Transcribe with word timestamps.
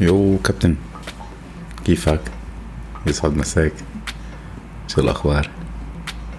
Yo 0.00 0.38
كابتن 0.44 0.76
كيفك؟ 1.84 2.20
يسعد 3.06 3.36
مساك. 3.36 3.72
شو 4.88 5.00
الأخبار؟ 5.00 5.50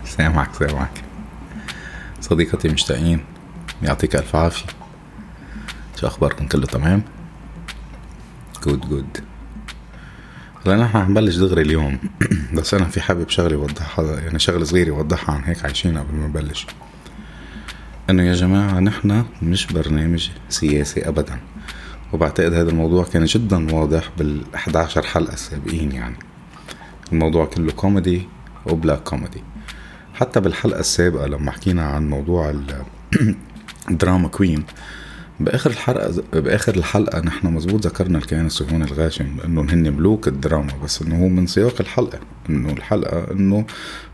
سامعك 0.06 0.54
سامعك. 0.54 1.04
صدقني 2.22 2.70
مشتاقين 2.70 3.26
يعطيك 3.84 4.16
ألف 4.16 4.36
عافية. 4.36 4.66
شو 6.00 6.08
أخباركم؟ 6.08 6.48
كله 6.48 6.66
تمام؟ 6.66 7.04
good 8.64 8.90
good 8.90 9.18
هلا 10.66 10.76
نحن 10.76 11.04
حنبلش 11.04 11.36
دغري 11.36 11.62
اليوم. 11.62 12.00
بس 12.58 12.74
أنا 12.74 12.86
في 12.86 13.02
حابب 13.02 13.30
شغلة 13.30 13.58
وضحها 13.58 14.20
يعني 14.20 14.40
شغلة 14.40 14.64
صغيرة 14.64 14.92
وضحها 14.92 15.36
عن 15.36 15.44
هيك 15.44 15.66
عايشين 15.66 15.98
قبل 15.98 16.16
ما 16.16 16.28
نبلش. 16.28 16.68
إنه 18.10 18.24
يا 18.24 18.34
جماعة 18.34 18.80
نحن 18.80 19.26
مش 19.42 19.68
برنامج 19.68 20.30
سياسي 20.50 21.08
أبدا. 21.08 21.40
وبعتقد 22.14 22.54
هذا 22.54 22.70
الموضوع 22.70 23.04
كان 23.04 23.26
جدا 23.26 23.76
واضح 23.76 24.10
بال 24.18 24.42
11 24.56 25.04
حلقة 25.04 25.34
السابقين 25.34 25.92
يعني. 25.92 26.16
الموضوع 27.12 27.46
كله 27.46 27.72
كوميدي 27.72 28.28
و 28.66 28.72
black 28.72 29.04
comedy. 29.04 29.44
حتى 30.14 30.40
بالحلقة 30.40 30.80
السابقة 30.80 31.28
لما 31.28 31.52
حكينا 31.52 31.86
عن 31.86 32.10
موضوع 32.10 32.54
ال 33.92 33.98
drama 33.98 34.28
queen 34.28 34.64
بآخر 35.40 35.70
الحلقة 35.70 36.24
بآخر 36.34 36.76
الحلقة 36.76 37.20
نحن 37.20 37.48
مزبوط 37.48 37.86
ذكرنا 37.86 38.18
الكيان 38.18 38.46
الصهيوني 38.46 38.84
الغاشم 38.86 39.38
إنه 39.46 39.62
هن 39.62 39.94
ملوك 39.94 40.28
الدراما 40.28 40.74
بس 40.84 41.02
إنه 41.02 41.24
هو 41.24 41.28
من 41.28 41.48
سياق 41.48 41.76
الحلقة. 41.80 42.20
إنه 42.50 42.72
الحلقة 42.72 43.32
إنه 43.32 43.66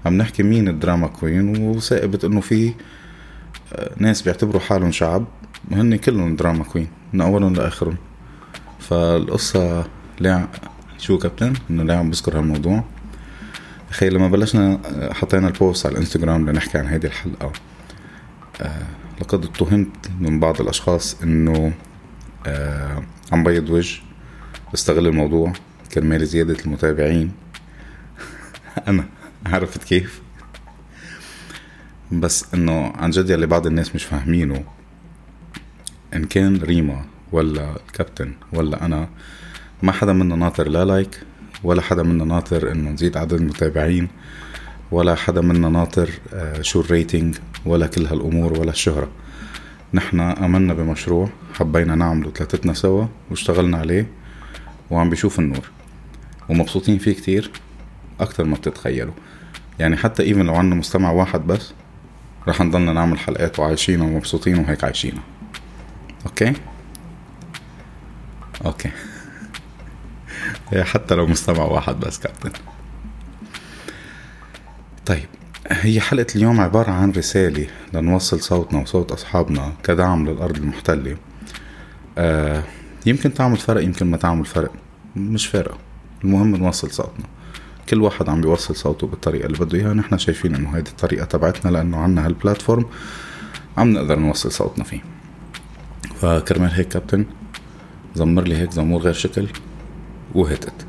عم 0.05 0.17
نحكي 0.17 0.43
مين 0.43 0.67
ال 0.67 0.74
drama 0.74 1.07
queen 1.07 1.57
وثائبت 1.57 2.25
إنه 2.25 2.41
في 2.41 2.73
آه، 3.73 3.91
ناس 3.97 4.21
بيعتبروا 4.21 4.61
حالهم 4.61 4.91
شعب. 4.91 5.25
وهن 5.71 5.95
كلهم 5.95 6.35
drama 6.35 6.63
queen 6.63 6.87
من 7.13 7.21
أولهم 7.21 7.53
لآخرهم. 7.53 7.97
فالقصة 8.79 9.87
ليه 10.19 10.49
شو 10.97 11.17
كابتن؟ 11.17 11.53
إنه 11.69 11.83
ليه 11.83 11.93
عم 11.93 12.09
بذكر 12.09 12.37
هالموضوع. 12.37 12.83
أخي 13.89 14.09
لما 14.09 14.27
بلشنا 14.27 14.79
آه، 14.85 15.13
حطينا 15.13 15.47
ال 15.47 15.55
post 15.55 15.85
على 15.85 15.93
الإنستغرام 15.93 16.49
لنحكي 16.49 16.77
عن 16.77 16.87
هيدي 16.87 17.07
الحلقة 17.07 17.51
آه 18.61 18.87
لقد 19.21 19.45
اتهمت 19.45 20.11
من 20.19 20.39
بعض 20.39 20.61
الأشخاص 20.61 21.21
إنه 21.23 21.73
آه 22.45 23.03
عم 23.31 23.43
بيض 23.43 23.69
وجه 23.69 24.01
بستغل 24.73 25.07
الموضوع 25.07 25.53
كرمال 25.93 26.27
زيادة 26.27 26.57
المتابعين. 26.65 27.31
أنا 28.87 29.05
عرفت 29.45 29.83
كيف؟ 29.83 30.21
بس 32.11 32.45
إنه 32.53 32.93
عن 32.95 33.09
جد 33.09 33.29
يلي 33.29 33.47
بعض 33.47 33.67
الناس 33.67 33.95
مش 33.95 34.03
فاهمينه. 34.03 34.63
إن 36.15 36.23
كان 36.25 36.57
ريما 36.57 37.05
ولا 37.31 37.75
الكابتن 37.75 38.33
ولا 38.53 38.85
أنا 38.85 39.09
ما 39.83 39.91
حدا 39.91 40.13
منا 40.13 40.35
ناطر 40.35 40.67
لا 40.67 40.85
like 40.85 41.19
ولا 41.63 41.81
حدا 41.81 42.03
منا 42.03 42.25
ناطر 42.25 42.71
إنه 42.71 42.89
نزيد 42.89 43.17
عدد 43.17 43.33
المتابعين 43.33 44.07
ولا 44.91 45.15
حدا 45.15 45.41
منا 45.41 45.69
ناطر 45.69 46.09
آه، 46.33 46.61
شو 46.61 46.81
ال 46.81 46.89
rating 46.89 47.35
ولا 47.65 47.87
كل 47.87 48.05
هالأمور 48.05 48.59
ولا 48.59 48.69
الشهرة. 48.71 49.07
نحن 49.93 50.19
آمنا 50.19 50.73
بمشروع 50.73 51.29
حبينا 51.53 51.95
نعمله 51.95 52.31
ثلاثتنا 52.31 52.73
سوا 52.73 53.05
واشتغلنا 53.29 53.77
عليه 53.77 54.07
وعم 54.91 55.09
بيشوف 55.09 55.39
النور. 55.39 55.69
ومبسوطين 56.49 56.97
فيه 56.97 57.13
كتير 57.13 57.51
أكتر 58.19 58.43
ما 58.43 58.55
بتتخيلوا. 58.55 59.13
يعني 59.79 59.95
حتى 59.97 60.23
even 60.23 60.45
لو 60.45 60.55
عنا 60.55 60.75
مستمع 60.75 61.11
واحد 61.11 61.47
بس 61.47 61.73
رح 62.47 62.61
نضلنا 62.61 62.93
نعمل 62.93 63.19
حلقات 63.19 63.59
وعايشين 63.59 64.01
ومبسوطين 64.01 64.59
وهيك 64.59 64.83
عايشين. 64.83 65.13
okay؟ 66.25 66.53
okay. 68.65 68.91
حتى 70.91 71.15
لو 71.15 71.27
مستمع 71.27 71.63
واحد 71.63 71.99
بس 71.99 72.19
كابتن. 72.19 72.51
طيب 75.05 75.25
هي 75.67 76.01
حلقة 76.01 76.27
اليوم 76.35 76.59
عبارة 76.61 76.91
عن 76.91 77.11
رسالة 77.11 77.67
لنوصل 77.93 78.39
صوتنا 78.41 78.81
وصوت 78.81 79.11
أصحابنا 79.11 79.73
كدعم 79.83 80.27
للأرض 80.29 80.57
المحتلة. 80.57 81.17
آه 82.17 82.63
يمكن 83.05 83.33
تعمل 83.33 83.57
فرق 83.57 83.83
يمكن 83.83 84.11
ما 84.11 84.17
تعمل 84.17 84.45
فرق. 84.45 84.71
مش 85.15 85.47
فارقة. 85.47 85.77
المهم 86.23 86.55
نوصل 86.55 86.91
صوتنا. 86.91 87.25
كل 87.89 88.01
واحد 88.01 88.29
عم 88.29 88.41
بيوصل 88.41 88.75
صوته 88.75 89.07
بالطريقة 89.07 89.45
اللي 89.45 89.57
بده 89.57 89.77
إياها. 89.77 89.93
نحن 89.93 90.17
شايفين 90.17 90.55
إنه 90.55 90.77
هيدي 90.77 90.89
الطريقة 90.89 91.25
تبعتنا 91.25 91.71
لأنه 91.71 91.97
عنا 91.97 92.25
هالبلاتفورم. 92.25 92.85
عم 93.77 93.93
نقدر 93.93 94.19
نوصل 94.19 94.51
صوتنا 94.51 94.83
فيه. 94.83 95.14
فكرمال 96.05 96.71
هيك 96.71 96.87
كابتن 96.87 97.25
زمر 98.15 98.43
لي 98.43 98.57
هيك 98.57 98.71
زمور 98.71 99.01
غير 99.01 99.13
شكل 99.13 99.47
وهتت. 100.35 100.87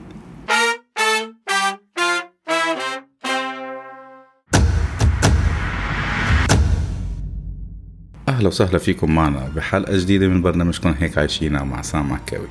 أهلا 8.29 8.49
وسهلا 8.49 8.79
فيكم 8.79 9.15
معنا 9.15 9.49
بحلقة 9.57 9.97
جديدة 9.97 10.29
من 10.29 10.43
برنامجكم 10.43 10.95
هيك 10.99 11.19
عايشينا 11.19 11.65
مع 11.65 11.83
سام 11.83 12.13
عكاوي. 12.13 12.49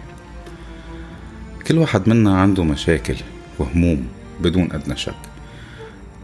كل 1.68 1.78
واحد 1.78 2.09
منا 2.09 2.42
عنده 2.42 2.64
مشاكل 2.64 3.16
وهموم 3.59 4.08
بدون 4.42 4.72
أدنى 4.72 4.97
شك. 4.97 5.16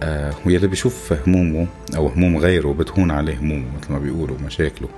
آه 0.03 0.33
ويلي 0.45 0.67
بيشوف 0.67 1.13
همومه 1.27 1.67
أو 1.95 2.07
هموم 2.07 2.37
غيره 2.37 2.73
بتهون 2.73 3.11
عليه 3.11 3.39
همومه 3.39 3.65
مثل 3.81 3.93
ما 3.93 3.99
بيقولوا 3.99 4.37
مشاكله. 4.45 4.89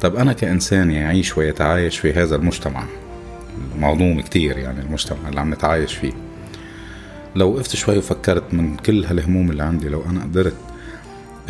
طب 0.00 0.16
أنا 0.16 0.32
كإنسان 0.32 0.90
يعيش 0.90 1.38
ويتعايش 1.38 1.98
في 1.98 2.12
هذا 2.12 2.36
المجتمع. 2.36 2.84
معظوم 3.78 4.20
كتير 4.20 4.58
يعني 4.58 4.80
المجتمع 4.80 5.28
اللي 5.28 5.40
عم 5.40 5.54
نتعايش 5.54 5.94
فيه. 5.94 6.12
لو 7.36 7.52
وقفت 7.52 7.76
شوي 7.76 7.98
وفكرت 7.98 8.54
من 8.54 8.76
كل 8.76 9.04
هالهموم 9.04 9.50
اللي 9.50 9.62
عندي 9.62 9.88
لو 9.88 10.04
أنا 10.10 10.22
قدرت 10.22 10.54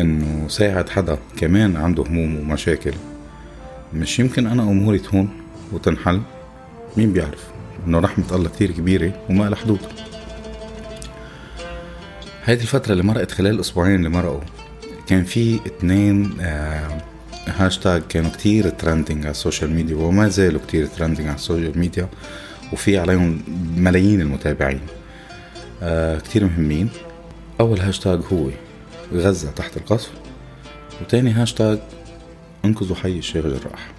إنه 0.00 0.48
ساعد 0.48 0.88
حدا 0.88 1.19
كمان 1.37 1.76
عنده 1.76 2.03
هموم 2.03 2.37
ومشاكل 2.37 2.92
مش 3.94 4.19
يمكن 4.19 4.47
أنا 4.47 4.62
أموري 4.62 4.98
تهون 4.98 5.28
وتنحل؟ 5.72 6.20
مين 6.97 7.12
بيعرف؟ 7.12 7.44
إنه 7.87 7.98
رحمة 7.98 8.25
الله 8.32 8.48
كتير 8.48 8.70
كبيرة 8.70 9.12
وما 9.31 9.44
لها 9.44 9.56
حدود. 9.56 9.81
هيدي 12.44 12.62
الفترة 12.62 12.92
اللي 12.92 13.03
مرقت 13.03 13.31
خلال 13.31 13.54
الأسبوعين 13.54 13.94
اللي 13.94 14.08
مرقوا 14.08 14.41
كان 15.06 15.25
في 15.25 15.60
اتنين 15.66 16.37
آه 16.41 17.03
هاشتاج 17.48 18.03
كانوا 18.09 18.31
كتير 18.31 18.69
trending 18.69 19.20
على 19.22 19.31
ال 19.30 19.36
social 19.36 19.70
media 19.70 19.96
وما 19.97 20.28
زالوا 20.28 20.60
كتير 20.69 20.86
trending 20.86 21.26
على 21.26 21.36
ال 21.36 21.42
social 21.42 21.78
media 21.78 22.08
وفي 22.72 22.98
عليهم 22.98 23.42
ملايين 23.76 24.20
المتابعين 24.20 24.81
آه 25.82 26.19
كتير 26.19 26.44
مهمين 26.44 26.88
أول 27.60 27.81
هاشتاج 27.81 28.20
هو 28.32 28.48
غزة 29.12 29.50
تحت 29.50 29.76
القصف 29.76 30.10
وتاني 31.00 31.31
هاشتاج 31.32 31.78
انقذوا 32.64 32.97
حي 32.97 33.19
الشيخ 33.19 33.47
جراح 33.47 33.91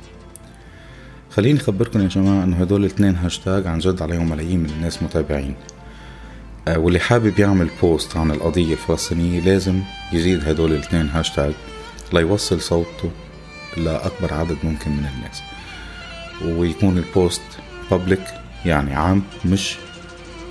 خليني 1.32 1.60
اخبركم 1.60 2.02
يا 2.02 2.08
جماعة 2.08 2.44
انه 2.44 2.58
هدول 2.58 2.82
الاثنين 2.82 3.16
هاشتاج 3.16 3.68
عن 3.68 3.80
جد 3.80 4.02
عليهم 4.02 4.30
ملايين 4.30 4.60
من 4.60 4.70
الناس 4.70 5.04
متابعين 5.04 5.56
آه 6.68 6.80
واللي 6.80 7.00
حابب 7.00 7.40
يعمل 7.40 7.70
post 7.82 8.18
عن 8.18 8.32
القضية 8.32 8.74
الفلسطينية 8.74 9.40
لازم 9.40 9.82
يزيد 10.14 10.50
هدول 10.50 10.72
الاثنين 10.72 11.10
هاشتاج 11.10 11.54
ليوصل 12.14 12.62
صوته 12.62 13.12
لأكبر 13.86 14.34
عدد 14.34 14.58
ممكن 14.64 14.92
من 14.92 15.06
الناس. 15.16 15.42
ويكون 16.46 16.98
ال 16.98 17.06
post 17.06 17.42
بابليك 17.92 18.24
يعني 18.66 18.96
عام 18.96 19.24
مش 19.46 19.78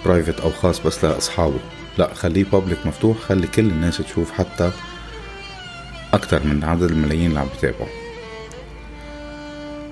برايفت 0.04 0.40
أو 0.40 0.50
خاص 0.50 0.80
بس 0.80 1.04
لأصحابه. 1.04 1.58
لا 1.98 2.14
خليه 2.14 2.44
بابليك 2.44 2.86
مفتوح 2.86 3.18
خلي 3.18 3.46
كل 3.46 3.66
الناس 3.66 3.96
تشوف 3.98 4.32
حتى 4.32 4.70
أكتر 6.14 6.46
من 6.46 6.64
عدد 6.64 6.82
الملايين 6.82 7.26
اللي 7.26 7.40
عم 7.40 7.48
بتابعوا. 7.58 7.88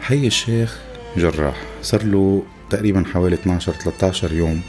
حي 0.01 0.27
الشيخ 0.27 0.79
جراح 1.17 1.63
صار 1.83 2.03
له 2.03 2.43
تقريبا 2.71 3.05
حوالي 3.15 3.35
12 3.35 3.73
13 3.73 4.33
يوم. 4.33 4.61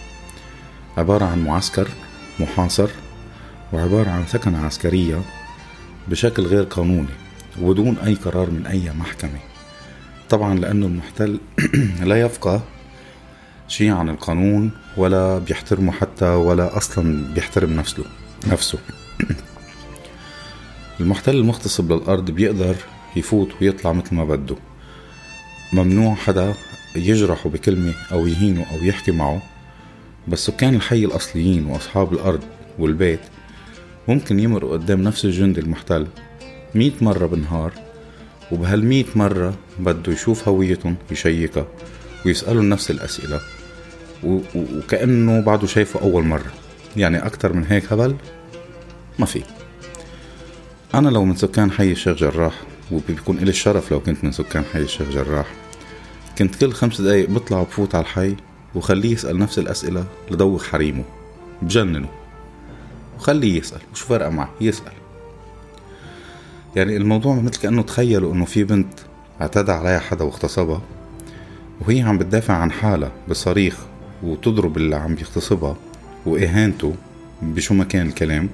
عبارة 0.98 1.26
عن 1.26 1.44
معسكر 1.44 1.88
محاصر 2.40 2.90
وعبارة 3.74 4.10
عن 4.10 4.24
ثكنة 4.24 4.66
عسكرية 4.66 5.22
بشكل 6.08 6.44
غير 6.46 6.64
قانوني. 6.64 7.27
وبدون 7.62 7.98
أي 7.98 8.14
قرار 8.14 8.50
من 8.50 8.66
أي 8.66 8.92
محكمة. 8.92 9.40
طبعا 10.30 10.60
لأنه 10.60 10.86
المحتل 10.86 11.40
لا 12.10 12.22
يفقه 12.22 12.62
شيء 13.68 13.92
عن 13.92 14.10
القانون 14.10 14.72
ولا 14.98 15.40
بيحترمه 15.40 15.92
حتى 15.92 16.26
ولا 16.26 16.78
أصلا 16.78 17.34
بيحترم 17.34 17.74
نفسه 17.74 18.04
نفسه. 18.48 18.80
المحتل 21.00 21.36
المغتصب 21.36 21.92
للأرض 21.92 22.32
بيقدر 22.32 22.76
يفوت 23.16 23.50
ويطلع 23.62 23.94
مثل 23.94 24.16
ما 24.16 24.24
بده. 24.24 24.56
ممنوع 25.74 26.16
حدا 26.16 26.54
يجرحه 26.96 27.50
بكلمة 27.50 27.94
أو 28.12 28.28
يهينه 28.28 28.66
أو 28.72 28.84
يحكي 28.84 29.12
معه 29.12 29.42
بس 30.28 30.46
سكان 30.46 30.76
الحي 30.76 31.06
الأصليين 31.06 31.66
وأصحاب 31.66 32.14
الأرض 32.14 32.44
والبيت 32.80 33.20
ممكن 34.08 34.40
يمرقوا 34.40 34.74
قدام 34.74 35.02
نفس 35.02 35.26
الجندي 35.26 35.62
المحتل. 35.62 36.08
مية 36.76 36.92
مرة 37.02 37.26
بالنهار 37.26 37.72
وبهالمية 38.52 39.06
مرة 39.16 39.54
بده 39.80 40.14
يشوف 40.14 40.48
هويتهم 40.48 40.96
يشيكها 41.12 41.68
ويسألوا 42.26 42.64
نفس 42.64 42.92
الأسئلة 42.92 43.40
و- 44.24 44.40
وكأنه 44.56 45.40
بعده 45.42 45.68
شايفه 45.68 46.02
أول 46.02 46.24
مرة. 46.24 46.52
يعني 46.98 47.18
أكتر 47.26 47.54
من 47.54 47.66
هيك 47.66 47.94
هبل؟ 47.94 48.16
ما 49.20 49.26
في. 49.26 49.44
أنا 50.94 51.10
لو 51.10 51.26
من 51.26 51.36
سكان 51.36 51.72
حي 51.72 51.92
الشيخ 51.92 52.18
جراح 52.18 52.54
وبيكون 52.92 53.38
إلي 53.38 53.50
الشرف 53.50 53.92
لو 53.92 54.00
كنت 54.00 54.24
من 54.24 54.32
سكان 54.32 54.64
حي 54.74 54.80
الشيخ 54.82 55.10
جراح 55.10 55.46
كنت 56.38 56.56
كل 56.56 56.72
خمس 56.74 57.02
دقايق 57.02 57.30
بطلع 57.30 57.60
وبفوت 57.60 57.96
على 57.96 58.02
الحي 58.04 58.36
وخليه 58.76 59.12
يسأل 59.12 59.40
نفس 59.40 59.60
الأسئلة 59.60 60.06
لدوخ 60.32 60.68
حريمه 60.68 61.04
بجننه 61.62 62.10
وخليه 63.18 63.58
يسأل 63.60 63.80
وشو 63.94 64.06
فرقة 64.06 64.30
معه؟ 64.30 64.50
يسأل. 64.62 64.92
يعني 66.76 66.98
الموضوع 66.98 67.36
مثل 67.36 67.62
كأنه 67.62 67.82
تخيلوا 67.82 68.34
إنه 68.34 68.46
في 68.46 68.64
بنت 68.64 68.94
اعتدى 69.42 69.72
عليها 69.72 70.00
حدا 70.00 70.26
واغتصبها 70.26 70.82
وهي 71.82 72.02
عم 72.02 72.18
بتدافع 72.18 72.54
عن 72.54 72.72
حالها 72.72 73.12
بصريخ 73.30 73.78
وتضرب 74.24 74.78
اللي 74.78 74.96
عم 74.96 75.16
بيغتصبها 75.16 75.76
وإهانته 76.26 76.96
بشو 77.42 77.74
ما 77.74 77.84
كان 77.84 78.08
الكلام 78.08 78.50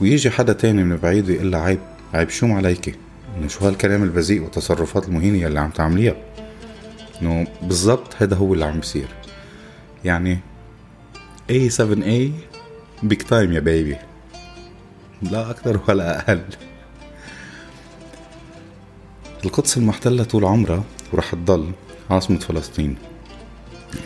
ويجي 0.00 0.30
حدا 0.30 0.52
تاني 0.52 0.84
من 0.84 0.96
بعيد 0.96 1.28
يقول 1.28 1.52
لها 1.52 1.60
عيب 1.60 1.78
عيب 2.14 2.28
شو 2.28 2.46
عليكي 2.46 2.94
إنه 3.38 3.48
شو 3.48 3.66
هالكلام 3.66 4.02
البذيء 4.02 4.42
والتصرفات 4.42 5.08
المهينة 5.08 5.46
اللي 5.46 5.60
عم 5.60 5.70
تعمليها؟ 5.70 6.16
إنه 7.22 7.46
بالضبط 7.62 8.14
هذا 8.18 8.36
هو 8.36 8.54
اللي 8.54 8.64
عم 8.64 8.80
بيصير. 8.80 9.08
يعني 10.04 10.38
A7A 11.52 12.30
بيك 13.02 13.22
تايم 13.22 13.52
يا 13.52 13.60
بيبي 13.60 13.96
لا 15.22 15.50
أكثر 15.50 15.80
ولا 15.88 16.18
أقل. 16.18 16.42
القدس 19.44 19.76
المحتلة 19.76 20.24
طول 20.24 20.44
عمرها 20.44 20.84
ورح 21.12 21.30
تضل 21.30 21.72
عاصمة 22.10 22.38
فلسطين. 22.38 22.96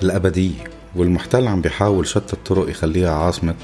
الأبدية 0.03 0.65
والمحتل 0.97 1.49
عم 1.49 1.61
بيحاول 1.61 2.07
شتى 2.07 2.33
الطرق 2.33 2.71
يخليها 2.71 3.15
عاصمة 3.15 3.55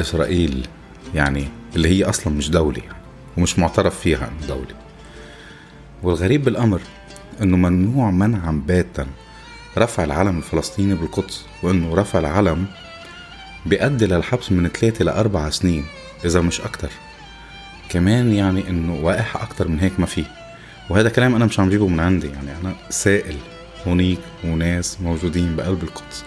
إسرائيل 0.00 0.66
يعني 1.14 1.48
اللي 1.76 1.88
هي 1.88 2.04
أصلا 2.04 2.32
مش 2.32 2.50
دولة 2.50 2.78
يعني 2.78 2.96
ومش 3.36 3.58
معترف 3.58 4.00
فيها 4.00 4.30
دولة. 4.48 4.74
والغريب 6.02 6.44
بالأمر 6.44 6.80
إنه 7.42 7.56
ممنوع 7.56 8.10
منعا 8.10 8.62
باتا 8.66 9.06
رفع 9.78 10.04
العلم 10.04 10.38
الفلسطيني 10.38 10.94
بالقدس 10.94 11.44
وإنه 11.62 11.94
رفع 11.94 12.18
العلم 12.18 12.66
بيؤدي 13.66 14.06
للحبس 14.06 14.52
من 14.52 14.68
ثلاثة 14.68 15.04
لأربع 15.04 15.50
سنين 15.50 15.84
إذا 16.24 16.40
مش 16.40 16.60
أكتر. 16.60 16.90
كمان 17.88 18.32
يعني 18.32 18.68
إنه 18.68 18.94
وقائح 19.02 19.36
أكتر 19.36 19.68
من 19.68 19.80
هيك 19.80 20.00
ما 20.00 20.06
في. 20.06 20.24
وهذا 20.90 21.08
كلام 21.08 21.34
أنا 21.34 21.44
مش 21.44 21.60
عم 21.60 21.70
جيبه 21.70 21.88
من 21.88 22.00
عندي 22.00 22.26
يعني 22.26 22.50
أنا 22.62 22.74
سائل 22.90 23.36
هونيك 23.86 24.18
وناس 24.44 25.00
موجودين 25.00 25.56
بقلب 25.56 25.82
القدس 25.82 26.24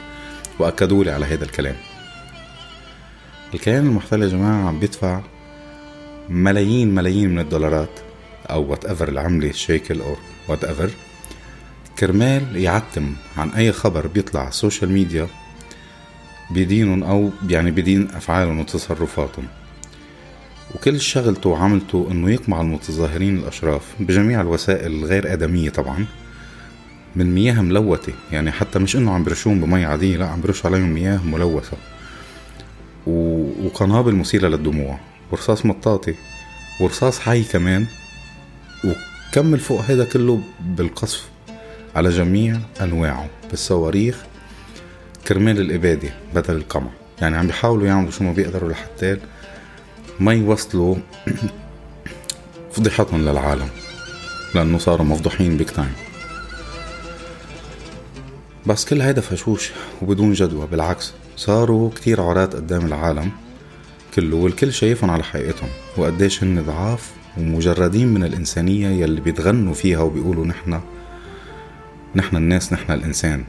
وأكدوا 0.59 1.03
لي 1.03 1.11
على 1.11 1.25
هذا 1.25 1.43
الكلام. 1.43 1.75
الكيان 3.53 3.85
المحتل 3.85 4.21
يا 4.21 4.27
جماعة 4.27 4.67
عم 4.67 4.79
بيدفع 4.79 5.21
ملايين 6.29 6.95
ملايين 6.95 7.29
من 7.29 7.39
الدولارات 7.39 7.99
أو 8.49 8.71
whatever 8.71 9.09
العملة 9.09 9.49
الشيكل 9.49 10.01
أو 10.01 10.15
وات 10.47 10.63
ايفر 10.63 10.89
كرمال 11.99 12.55
يعتم 12.55 13.13
عن 13.37 13.49
أي 13.49 13.71
خبر 13.71 14.07
بيطلع 14.07 14.39
على 14.41 14.49
ال 14.49 14.55
social 14.55 14.91
media 14.91 15.27
بدينهم 16.51 17.03
أو 17.03 17.29
يعني 17.49 17.71
بدين 17.71 18.07
أفعالهم 18.15 18.59
وتصرفاتهم. 18.59 19.47
وكل 20.75 21.01
شغلته 21.01 21.49
وعملته 21.49 22.07
إنه 22.11 22.31
يقمع 22.31 22.61
المتظاهرين 22.61 23.37
الأشراف 23.37 23.95
بجميع 23.99 24.41
الوسائل 24.41 24.91
الغير 24.91 25.33
آدمية 25.33 25.69
طبعا 25.69 26.05
من 27.15 27.35
مياه 27.35 27.61
ملوثة. 27.61 28.13
يعني 28.31 28.51
حتى 28.51 28.79
مش 28.79 28.95
إنه 28.95 29.11
عم 29.11 29.23
برشوهم 29.23 29.61
بمي 29.61 29.85
عادية 29.85 30.17
لا 30.17 30.27
عم 30.27 30.41
برش 30.41 30.65
عليهم 30.65 30.89
مياه 30.89 31.23
ملوثة. 31.23 31.77
و... 33.07 33.45
وقنابل 33.65 34.15
مثيرة 34.15 34.47
للدموع. 34.47 34.99
ورصاص 35.31 35.65
مطاطي 35.65 36.15
ورصاص 36.81 37.19
حي 37.19 37.43
كمان. 37.43 37.85
وكمل 38.83 39.59
فوق 39.59 39.81
هذا 39.81 40.05
كله 40.05 40.41
بالقصف 40.61 41.29
على 41.95 42.09
جميع 42.09 42.59
أنواعه. 42.81 43.29
بالصواريخ 43.49 44.23
كرمال 45.27 45.61
الإبادة 45.61 46.09
بدل 46.35 46.55
القمع. 46.55 46.89
يعني 47.21 47.37
عم 47.37 47.47
بيحاولوا 47.47 47.87
يعملوا 47.87 48.11
شو 48.11 48.23
ما 48.23 48.31
بيقدروا 48.31 48.69
لحتى 48.69 49.17
ما 50.19 50.33
يوصلوا 50.33 50.95
فضيحتهم 52.73 53.21
للعالم 53.21 53.69
لأنه 54.55 54.77
صاروا 54.77 55.05
مفضوحين 55.05 55.57
بيك 55.57 55.71
تايم 55.71 55.93
بس 58.65 58.85
كل 58.85 59.01
هيدا 59.01 59.21
فشوش 59.21 59.71
وبدون 60.01 60.33
جدوى 60.33 60.67
بالعكس 60.67 61.13
صاروا 61.37 61.89
كتير 61.89 62.21
عراة 62.21 62.45
قدام 62.45 62.85
العالم 62.85 63.31
كله 64.13 64.37
والكل 64.37 64.73
شايفهم 64.73 65.11
على 65.11 65.23
حقيقتهم 65.23 65.69
وقديش 65.97 66.43
هن 66.43 66.63
ضعاف 66.63 67.11
ومجردين 67.37 68.07
من 68.07 68.23
الإنسانية 68.23 68.87
يلي 68.87 69.21
بيتغنوا 69.21 69.73
فيها 69.73 69.99
وبيقولوا 69.99 70.45
نحنا 70.45 70.81
نحنا 72.15 72.39
الناس 72.39 72.73
نحنا 72.73 72.95
الإنسان 72.95 73.43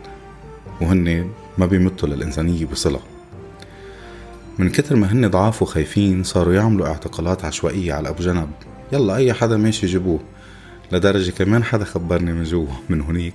وهن 0.81 1.31
ما 1.58 1.66
بيمتوا 1.66 2.08
للإنسانية 2.08 2.66
بصلة. 2.66 3.00
من 4.60 4.70
كتر 4.70 4.96
ما 4.96 5.12
هن 5.12 5.30
ضعاف 5.30 5.62
وخايفين 5.62 6.22
صاروا 6.22 6.54
يعملوا 6.54 6.86
اعتقالات 6.86 7.44
عشوائية 7.44 7.92
على 7.92 8.08
أبو 8.08 8.22
جنب. 8.22 8.50
يلا 8.92 9.16
أي 9.16 9.32
حدا 9.32 9.56
ماشي 9.56 9.86
جيبوه. 9.86 10.20
لدرجة 10.92 11.30
كمان 11.30 11.64
حدا 11.64 11.84
خبرني 11.84 12.32
من 12.32 12.44
جوا 12.44 12.66
من 12.88 13.00
هنيك 13.00 13.34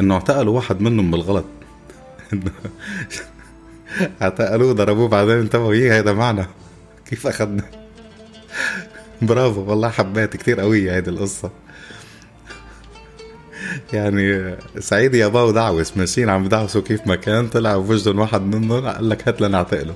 إنه 0.00 0.14
اعتقلوا 0.14 0.56
واحد 0.56 0.80
منهم 0.80 1.10
بالغلط. 1.10 1.44
اعتقلوه 4.22 4.72
ضربوه 4.72 5.08
بعدين 5.08 5.38
انتبهوا 5.38 5.74
يي 5.74 5.92
هيدا 5.92 6.12
معنا؟ 6.12 6.46
كيف 7.06 7.26
أخدنا 7.26 7.64
برافو 9.22 9.60
والله 9.60 9.88
حبيت 9.88 10.36
كتير 10.36 10.60
قوية 10.60 10.94
هيدي 10.94 11.10
القصة. 11.10 11.50
يعني 13.92 14.56
سعيد 14.78 15.14
يا 15.14 15.26
باو 15.26 15.50
دعوس 15.50 15.96
ماشيين 15.96 16.28
عم 16.28 16.44
بدعوسوا 16.44 16.82
كيف 16.82 17.06
ما 17.06 17.16
كان 17.16 17.48
طلع 17.48 17.76
بوجدهم 17.76 18.18
واحد 18.18 18.40
منهم 18.40 18.86
قال 18.86 19.08
لك 19.08 19.28
هات 19.28 19.40
لنعتقله. 19.40 19.94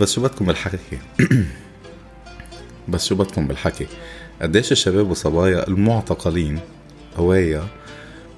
بس 0.00 0.12
شو 0.12 0.22
بدكم 0.22 0.44
بالحكي؟ 0.44 0.98
بس 2.88 3.06
شو 3.06 3.14
بدكم 3.14 3.46
بالحكي؟ 3.46 3.86
قديش 4.42 4.72
الشباب 4.72 5.08
والصبايا 5.08 5.68
المعتقلين 5.68 6.60
قوايا 7.16 7.66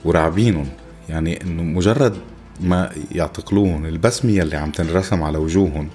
ورعبينهم؟ 0.05 0.69
يعني 1.09 1.43
إنه 1.43 1.63
مجرد 1.63 2.19
ما 2.61 2.93
يعتقلوهم 3.13 3.87
البسمة 3.87 4.33
يلي 4.33 4.57
عم 4.57 4.71
تنرسم 4.71 5.23
على 5.23 5.39
وجوههم 5.39 5.89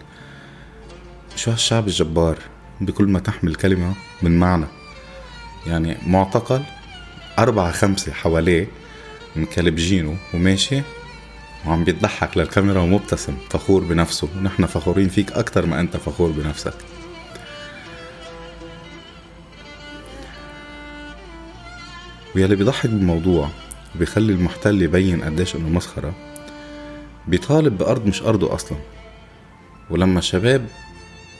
شو 1.35 1.51
هالشعب 1.51 1.87
الجبار 1.87 2.37
بكل 2.81 3.07
ما 3.07 3.19
تحمل 3.19 3.55
كلمة 3.55 3.93
من 4.21 4.39
معنى؟ 4.39 4.65
يعني 5.67 5.97
معتقل 6.07 6.61
أربعة 7.39 7.71
خمسة 7.71 8.11
حواليه 8.11 8.67
مكلبجينه 9.35 10.17
وماشي 10.33 10.81
وعم 11.65 11.83
بيضحك 11.83 12.37
للكاميرا 12.37 12.79
ومبتسم 12.81 13.37
فخور 13.49 13.83
بنفسه 13.83 14.29
ونحن 14.37 14.65
فخورين 14.65 15.09
فيك 15.09 15.31
أكتر 15.31 15.65
ما 15.65 15.79
أنت 15.79 15.97
فخور 15.97 16.31
بنفسك. 16.31 16.73
ويلي 22.35 22.55
بيضحك 22.55 22.89
بالموضوع 22.89 23.49
وبيخلي 23.95 24.33
المحتل 24.33 24.81
يبين 24.81 25.23
قديش 25.23 25.55
إنه 25.55 25.69
مسخرة 25.69 26.13
بيطالب 27.27 27.77
بأرض 27.77 28.05
مش 28.05 28.23
أرضه 28.23 28.55
أصلا. 28.55 28.77
ولما 29.89 30.19
الشباب 30.19 30.67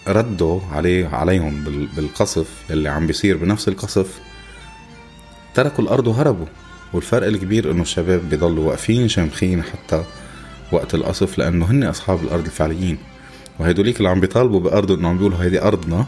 ردوا 0.07 0.61
عليه 0.71 1.07
عليهم 1.07 1.63
بالقصف 1.95 2.47
يلي 2.69 2.89
عم 2.89 3.07
بيصير 3.07 3.38
بنفس 3.38 3.67
القصف 3.67 4.19
تركوا 5.53 5.83
الأرض 5.83 6.07
وهربوا. 6.07 6.45
والفرق 6.93 7.27
الكبير 7.27 7.72
إنه 7.72 7.81
الشباب 7.81 8.29
بيضلوا 8.29 8.67
واقفين 8.67 9.08
شامخين 9.08 9.63
حتى 9.63 10.03
وقت 10.72 10.96
القصف 10.96 11.38
لأنه 11.38 11.65
هن 11.65 11.84
أصحاب 11.84 12.24
الأرض 12.24 12.46
الفعليين. 12.46 12.98
وهيدوليك 13.60 13.98
اللي 13.98 14.10
عم 14.10 14.19
بيطالبوا 14.19 14.60
بأرضه 14.60 14.96
إنه 14.96 15.10
عم 15.10 15.17
بيقولوا 15.17 15.38
هيدي 15.38 15.62
أرضنا 15.62 16.05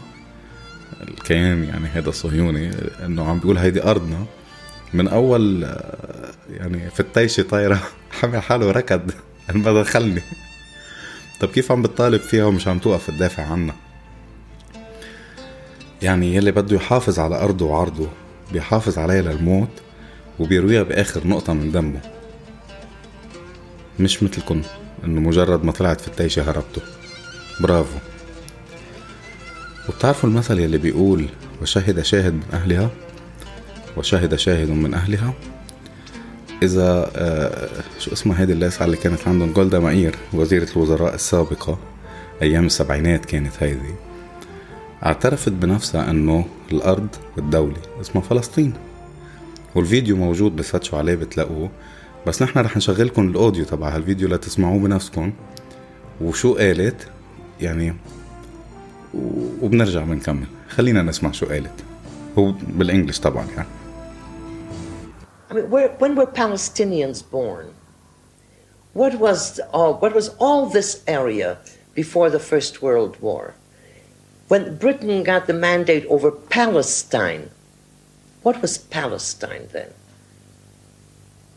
الكيان 1.02 1.64
يعني 1.64 1.86
هذا 1.88 2.08
الصهيوني 2.08 2.70
إنه 3.04 3.28
عم 3.28 3.38
بيقول 3.38 3.58
هيدي 3.58 3.84
أرضنا 3.84 4.24
من 4.94 5.08
أول 5.08 5.62
يعني 6.50 6.90
في 6.90 7.00
التيشة 7.00 7.42
طايرة 7.42 7.80
حمل 8.20 8.42
حاله 8.42 8.70
ركض 8.70 9.10
ما 9.54 9.72
دخلني. 9.72 10.22
طب 11.40 11.48
كيف 11.48 11.72
عم 11.72 11.82
بتطالب 11.82 12.20
فيها 12.20 12.44
ومش 12.44 12.68
عم 12.68 12.78
توقف 12.78 13.10
تدافع 13.10 13.42
عنها؟ 13.42 13.74
يعني 16.02 16.34
يلي 16.36 16.50
بده 16.52 16.76
يحافظ 16.76 17.18
على 17.18 17.42
أرضه 17.42 17.66
وعرضه 17.66 18.08
بيحافظ 18.52 18.98
عليها 18.98 19.22
للموت. 19.22 19.68
وبيرويها 20.42 20.82
بآخر 20.82 21.26
نقطة 21.26 21.52
من 21.52 21.72
دمه. 21.72 22.00
مش 24.00 24.22
مثلكم 24.22 24.62
إنه 25.04 25.20
مجرد 25.20 25.64
ما 25.64 25.72
طلعت 25.72 26.00
في 26.00 26.08
التيشة 26.08 26.50
هربتوا 26.50 26.82
برافو. 27.60 27.98
وبتعرفوا 29.88 30.28
المثل 30.28 30.58
يلي 30.58 30.78
بيقول 30.78 31.26
وشهد 31.62 32.02
شاهد 32.02 32.32
من 32.32 32.42
أهلها 32.52 32.90
وشهد 33.96 34.34
شاهد 34.34 34.70
من 34.70 34.94
أهلها 34.94 35.34
إذا 36.62 37.10
آه 37.16 37.68
شو 37.98 38.12
اسمها 38.12 38.40
هيدي 38.40 38.52
اللاسعه 38.52 38.86
اللي 38.86 38.96
كانت 38.96 39.28
عندهم؟ 39.28 39.52
جولدا 39.52 39.78
مائير 39.78 40.16
وزيرة 40.32 40.68
الوزراء 40.76 41.14
السابقة. 41.14 41.78
أيام 42.42 42.66
السبعينات 42.66 43.24
كانت 43.24 43.52
هيدي. 43.60 43.94
اعترفت 45.06 45.52
بنفسها 45.52 46.10
إنه 46.10 46.46
الأرض 46.72 47.08
الدولة 47.38 47.76
اسمها 48.00 48.22
فلسطين. 48.22 48.72
والفيديو 49.74 50.16
موجود 50.16 50.56
بفتشوا 50.56 50.98
عليه 50.98 51.14
بتلاقوه. 51.14 51.70
بس 52.26 52.42
نحن 52.42 52.58
رح 52.58 52.76
نشغلكم 52.76 53.28
الأوديو 53.28 53.64
تبع 53.64 53.88
هالفيديو 53.88 54.28
لتسمعوه 54.28 54.78
بنفسكم. 54.78 55.32
وشو 56.20 56.54
قالت؟ 56.54 57.08
يعني 57.60 57.94
وبنرجع 59.62 60.02
بنكمل. 60.02 60.46
خلينا 60.68 61.02
نسمع 61.02 61.32
شو 61.32 61.46
قالت. 61.46 61.84
هو 62.38 62.52
بالإنجلش 62.52 63.18
طبعا 63.18 63.46
يعني. 63.56 63.68
When 66.00 66.16
were 66.16 66.26
Palestinians 66.26 67.22
born? 67.22 67.66
What 68.94 69.14
was, 69.18 69.60
uh, 69.72 69.92
what 70.02 70.12
was 70.14 70.28
all 70.38 70.66
this 70.66 71.02
area 71.06 71.58
before 71.94 72.28
the 72.30 72.38
First 72.38 72.82
World 72.82 73.14
War? 73.20 73.54
When 74.48 74.76
Britain 74.76 75.22
got 75.22 75.46
the 75.46 75.58
mandate 75.68 76.06
over 76.14 76.30
Palestine, 76.30 77.44
what 78.42 78.60
was 78.60 78.78
Palestine 78.78 79.68
then? 79.72 79.90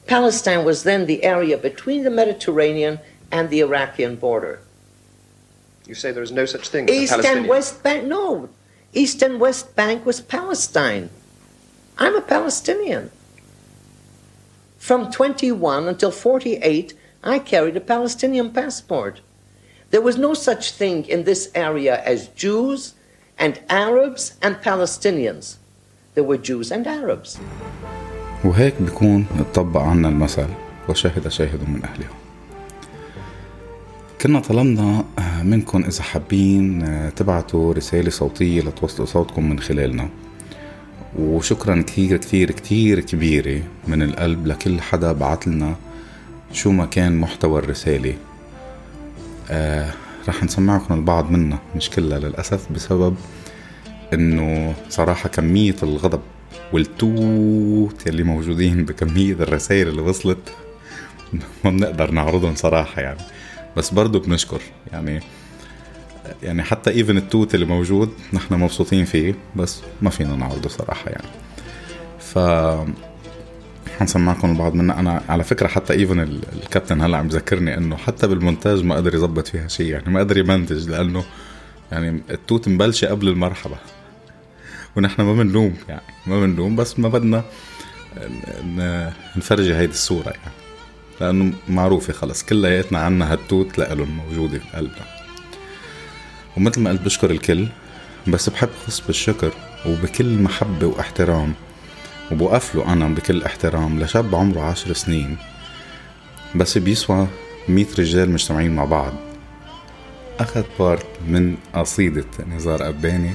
Palestine 0.07 0.63
was 0.63 0.83
then 0.83 1.05
the 1.05 1.23
area 1.23 1.57
between 1.57 2.03
the 2.03 2.11
Mediterranean 2.11 2.99
and 3.31 3.49
the 3.49 3.59
Iraqi 3.59 4.05
border. 4.15 4.59
You 5.87 5.95
say 5.95 6.11
there 6.11 6.23
is 6.23 6.31
no 6.31 6.45
such 6.45 6.69
thing 6.69 6.89
as 6.89 7.09
Palestine? 7.09 7.19
East 7.19 7.37
and 7.37 7.47
West 7.47 7.83
Bank. 7.83 8.05
No, 8.05 8.49
East 8.93 9.21
and 9.21 9.39
West 9.39 9.75
Bank 9.75 10.05
was 10.05 10.21
Palestine. 10.21 11.09
I'm 11.97 12.15
a 12.15 12.21
Palestinian. 12.21 13.11
From 14.77 15.11
21 15.11 15.87
until 15.87 16.11
48, 16.11 16.93
I 17.23 17.39
carried 17.39 17.75
a 17.75 17.81
Palestinian 17.81 18.51
passport. 18.51 19.21
There 19.89 20.01
was 20.01 20.17
no 20.17 20.33
such 20.33 20.71
thing 20.71 21.05
in 21.05 21.23
this 21.23 21.49
area 21.55 22.03
as 22.03 22.27
Jews 22.29 22.93
and 23.37 23.59
Arabs 23.69 24.35
and 24.41 24.57
Palestinians. 24.57 25.57
There 26.15 26.23
were 26.23 26.37
Jews 26.37 26.71
and 26.71 26.87
Arabs. 26.87 27.39
وهيك 28.43 28.73
بيكون 28.81 29.25
اتطبق 29.39 29.81
عنا 29.81 30.09
المثل 30.09 30.47
وشهد 30.89 31.27
شاهد 31.27 31.69
من 31.69 31.83
أهلها 31.83 32.09
كنا 34.21 34.39
طلبنا 34.39 35.05
منكم 35.43 35.83
إذا 35.83 36.03
حابين 36.03 36.85
تبعتوا 37.15 37.73
رسالة 37.73 38.09
صوتية 38.09 38.61
لتوصلوا 38.61 39.07
صوتكم 39.07 39.49
من 39.49 39.59
خلالنا. 39.59 40.09
وشكرا 41.19 41.81
كثير 41.81 42.17
كثير 42.17 42.51
كثير 42.51 42.99
كبيرة 42.99 43.61
من 43.87 44.01
القلب 44.01 44.47
لكل 44.47 44.81
حدا 44.81 45.11
بعت 45.11 45.47
لنا 45.47 45.75
شو 46.51 46.71
ما 46.71 46.85
كان 46.85 47.17
محتوى 47.17 47.59
الرسالة. 47.59 48.13
آه 49.51 49.93
رح 50.27 50.43
نسمعكم 50.43 50.93
البعض 50.93 51.31
منها 51.31 51.59
مش 51.75 51.89
كلها 51.89 52.19
للأسف 52.19 52.71
بسبب 52.71 53.15
إنه 54.13 54.73
صراحة 54.89 55.29
كمية 55.29 55.75
الغضب 55.83 56.21
والتوت 56.73 58.07
اللي 58.07 58.23
موجودين 58.23 58.85
بكمية 58.85 59.33
الرسائل 59.33 59.87
اللي 59.87 60.01
وصلت 60.01 60.53
ما 61.63 61.69
بنقدر 61.71 62.11
نعرضهم 62.11 62.55
صراحة 62.55 63.01
يعني. 63.01 63.19
بس 63.77 63.89
برضو 63.89 64.19
بنشكر 64.19 64.61
يعني 64.91 65.19
يعني 66.43 66.63
حتى 66.63 66.89
even 66.89 67.17
التوت 67.17 67.55
اللي 67.55 67.65
موجود 67.65 68.09
نحن 68.33 68.53
مبسوطين 68.53 69.05
فيه 69.05 69.35
بس 69.55 69.81
ما 70.01 70.09
فينا 70.09 70.35
نعرضه 70.35 70.69
صراحة 70.69 71.09
يعني. 71.09 71.27
ف 72.19 72.39
حنسمعكم 73.99 74.51
البعض 74.51 74.73
منها 74.73 74.99
أنا 74.99 75.21
على 75.29 75.43
فكرة 75.43 75.67
حتى 75.67 75.93
even 75.93 76.19
الكابتن 76.63 77.01
هلأ 77.01 77.17
عم 77.17 77.25
يذكرني 77.25 77.77
إنه 77.77 77.95
حتى 77.95 78.27
بالمونتاج 78.27 78.83
ما 78.83 78.95
قدر 78.95 79.15
يظبط 79.15 79.47
فيها 79.47 79.67
شيء 79.67 79.87
يعني 79.87 80.09
ما 80.09 80.19
قدر 80.19 80.37
يمنتج 80.37 80.89
لأنه 80.89 81.23
يعني 81.95 82.21
التوت 82.29 82.67
مبلشه 82.67 83.07
قبل 83.07 83.27
المرحبا 83.27 83.77
ونحن 84.95 85.21
ما 85.21 85.33
بنلوم 85.33 85.75
يعني 85.89 86.01
ما 86.27 86.39
بنلوم 86.39 86.75
بس 86.75 86.99
ما 86.99 87.09
بدنا 87.09 87.43
نفرجي 89.35 89.75
هيدي 89.75 89.93
الصورة 89.93 90.29
يعني. 90.29 90.51
لأنه 91.21 91.53
معروفة 91.69 92.13
خلص 92.13 92.43
كلياتنا 92.43 92.99
عنا 92.99 93.33
هالتوت 93.33 93.77
لإلهم 93.77 94.09
موجودة 94.09 94.61
بقلبنا 94.73 95.05
ومثل 96.57 96.81
ما 96.81 96.89
قلت 96.89 97.01
بشكر 97.01 97.31
الكل 97.31 97.67
بس 98.27 98.49
بحب 98.49 98.69
خص 98.87 98.99
بالشكر 99.07 99.51
وبكل 99.85 100.41
محبة 100.41 100.87
واحترام 100.87 101.53
وبوقف 102.31 102.75
له 102.75 102.93
أنا 102.93 103.07
بكل 103.07 103.43
احترام 103.43 103.99
لشاب 103.99 104.35
عمره 104.35 104.61
عشر 104.61 104.93
سنين 104.93 105.37
بس 106.55 106.77
بيسوى 106.77 107.27
مية 107.69 107.87
رجال 107.99 108.31
مجتمعين 108.31 108.75
مع 108.75 108.85
بعض. 108.85 109.13
أخذ 110.39 110.63
part 110.79 111.05
من 111.27 111.57
قصيدة 111.73 112.25
نزار 112.55 112.83
قباني 112.83 113.31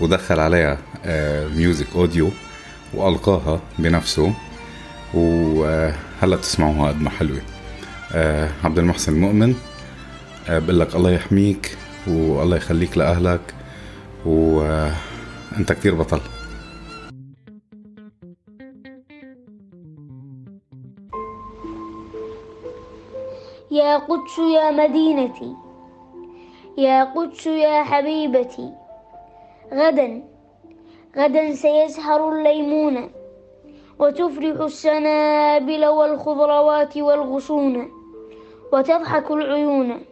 ودخل 0.00 0.40
عليها 0.40 0.78
music 1.56 1.86
audio 1.96 2.30
وألقاها 2.94 3.60
بنفسه 3.78 4.32
وهلا 5.14 6.36
بتسمعوها 6.36 6.88
قد 6.88 7.00
ما 7.00 7.10
حلوة. 7.10 7.40
عبد 8.64 8.78
المحسن 8.78 9.12
المؤمن 9.12 9.54
بقول 10.48 10.80
لك 10.80 10.94
الله 10.94 11.10
يحميك 11.10 11.76
والله 12.06 12.56
يخليك 12.56 12.98
لأهلك 12.98 13.54
وأنت 14.24 15.72
كتير 15.72 15.94
بطل. 15.94 16.20
يا 23.70 23.96
قدس 23.96 24.38
يا 24.38 24.70
مدينتي 24.70 25.65
يا 26.76 27.04
قدس 27.04 27.46
يا 27.46 27.82
حبيبتي. 27.82 28.72
غدا. 29.74 30.22
غدا 31.16 31.52
سيزهر 31.52 32.28
الليمون. 32.32 33.10
وتفرح 33.98 34.60
السنابل 34.60 35.86
والخضروات 35.86 36.96
والغصون. 36.96 37.90
وتضحك 38.72 39.30
العيون. 39.30 40.04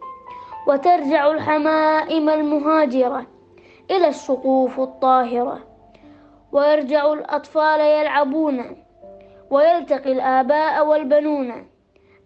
وترجع 0.67 1.31
الحمائم 1.31 2.29
المهاجرة 2.29 3.25
إلى 3.91 4.07
السقوف 4.07 4.79
الطاهرة. 4.79 5.59
ويرجع 6.51 7.13
الأطفال 7.13 7.79
يلعبون. 7.79 8.83
ويلتقي 9.51 10.11
الآباء 10.11 10.87
والبنون 10.87 11.67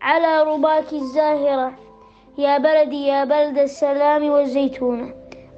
على 0.02 0.44
رباك 0.44 0.94
الزاهرة. 0.94 1.89
يا 2.40 2.58
بلدي 2.58 2.96
يا 2.96 3.26
بلد 3.26 3.58
السلام 3.58 4.24
والزيتون. 4.24 5.12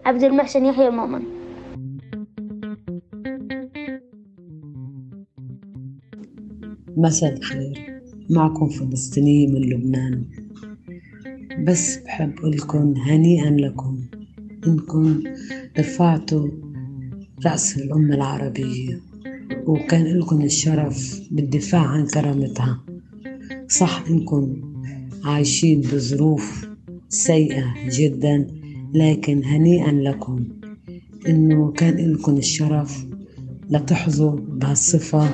عبد 0.06 0.24
المحسن 0.24 0.66
يحيى 0.66 0.88
المؤمن 0.88 1.22
مساء 6.98 7.34
الخير. 7.34 8.02
معكم 8.30 8.70
فلسطينية 8.70 9.48
من 9.48 9.62
لبنان. 9.70 10.26
بس 11.64 11.98
بحب 11.98 12.46
لكم 12.46 12.94
هنيئا 12.98 13.50
لكم 13.50 13.98
إنكم 14.68 15.24
رفعتوا 15.80 16.48
رأس 17.46 17.78
الأمة 17.78 18.16
العربية 18.16 19.00
وكان 19.68 20.20
لكم 20.20 20.42
الشرف 20.42 21.22
بالدفاع 21.32 21.82
عن 21.82 22.06
كرامتها. 22.06 22.84
صح 23.68 24.04
إنكم 24.10 24.72
عايشين 25.24 25.82
بظروف 25.82 26.71
سيئة 27.12 27.74
جدا 27.90 28.48
لكن 28.94 29.44
هنيئا 29.44 29.92
لكم 29.92 30.46
إنه 31.28 31.72
كان 31.72 32.14
لكم 32.14 32.38
الشرف 32.38 33.06
لتحظوا 33.70 34.40
بهالصفة 34.40 35.30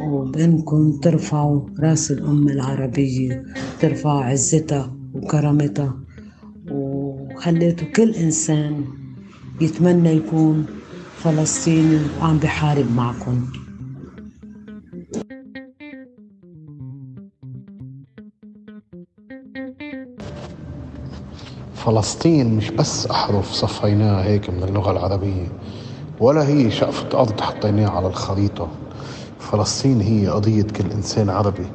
وبإنكم 0.00 0.92
ترفعوا 0.92 1.60
رأس 1.80 2.10
الأمة 2.10 2.52
العربية 2.52 3.42
ترفعوا 3.80 4.20
عزتها 4.22 4.96
وكرامتها 5.14 5.96
وخليتوا 6.70 7.88
كل 7.88 8.14
إنسان 8.14 8.84
يتمنى 9.60 10.08
يكون 10.10 10.66
فلسطيني 11.16 11.98
وعم 12.20 12.38
بحارب 12.38 12.92
معكم. 12.92 13.46
فلسطين 21.86 22.56
مش 22.56 22.70
بس 22.70 23.06
أحرف 23.06 23.52
صفيناها 23.52 24.24
هيك 24.24 24.50
من 24.50 24.62
اللغة 24.62 24.90
العربية 24.90 25.46
ولا 26.20 26.48
هي 26.48 26.70
شقفة 26.70 27.20
أرض 27.20 27.40
حطيناها 27.40 27.90
على 27.90 28.06
الخريطة. 28.06 28.68
فلسطين 29.38 30.00
هي 30.00 30.28
قضية 30.28 30.62
كل 30.62 30.90
إنسان 30.92 31.30
عربي. 31.30 31.66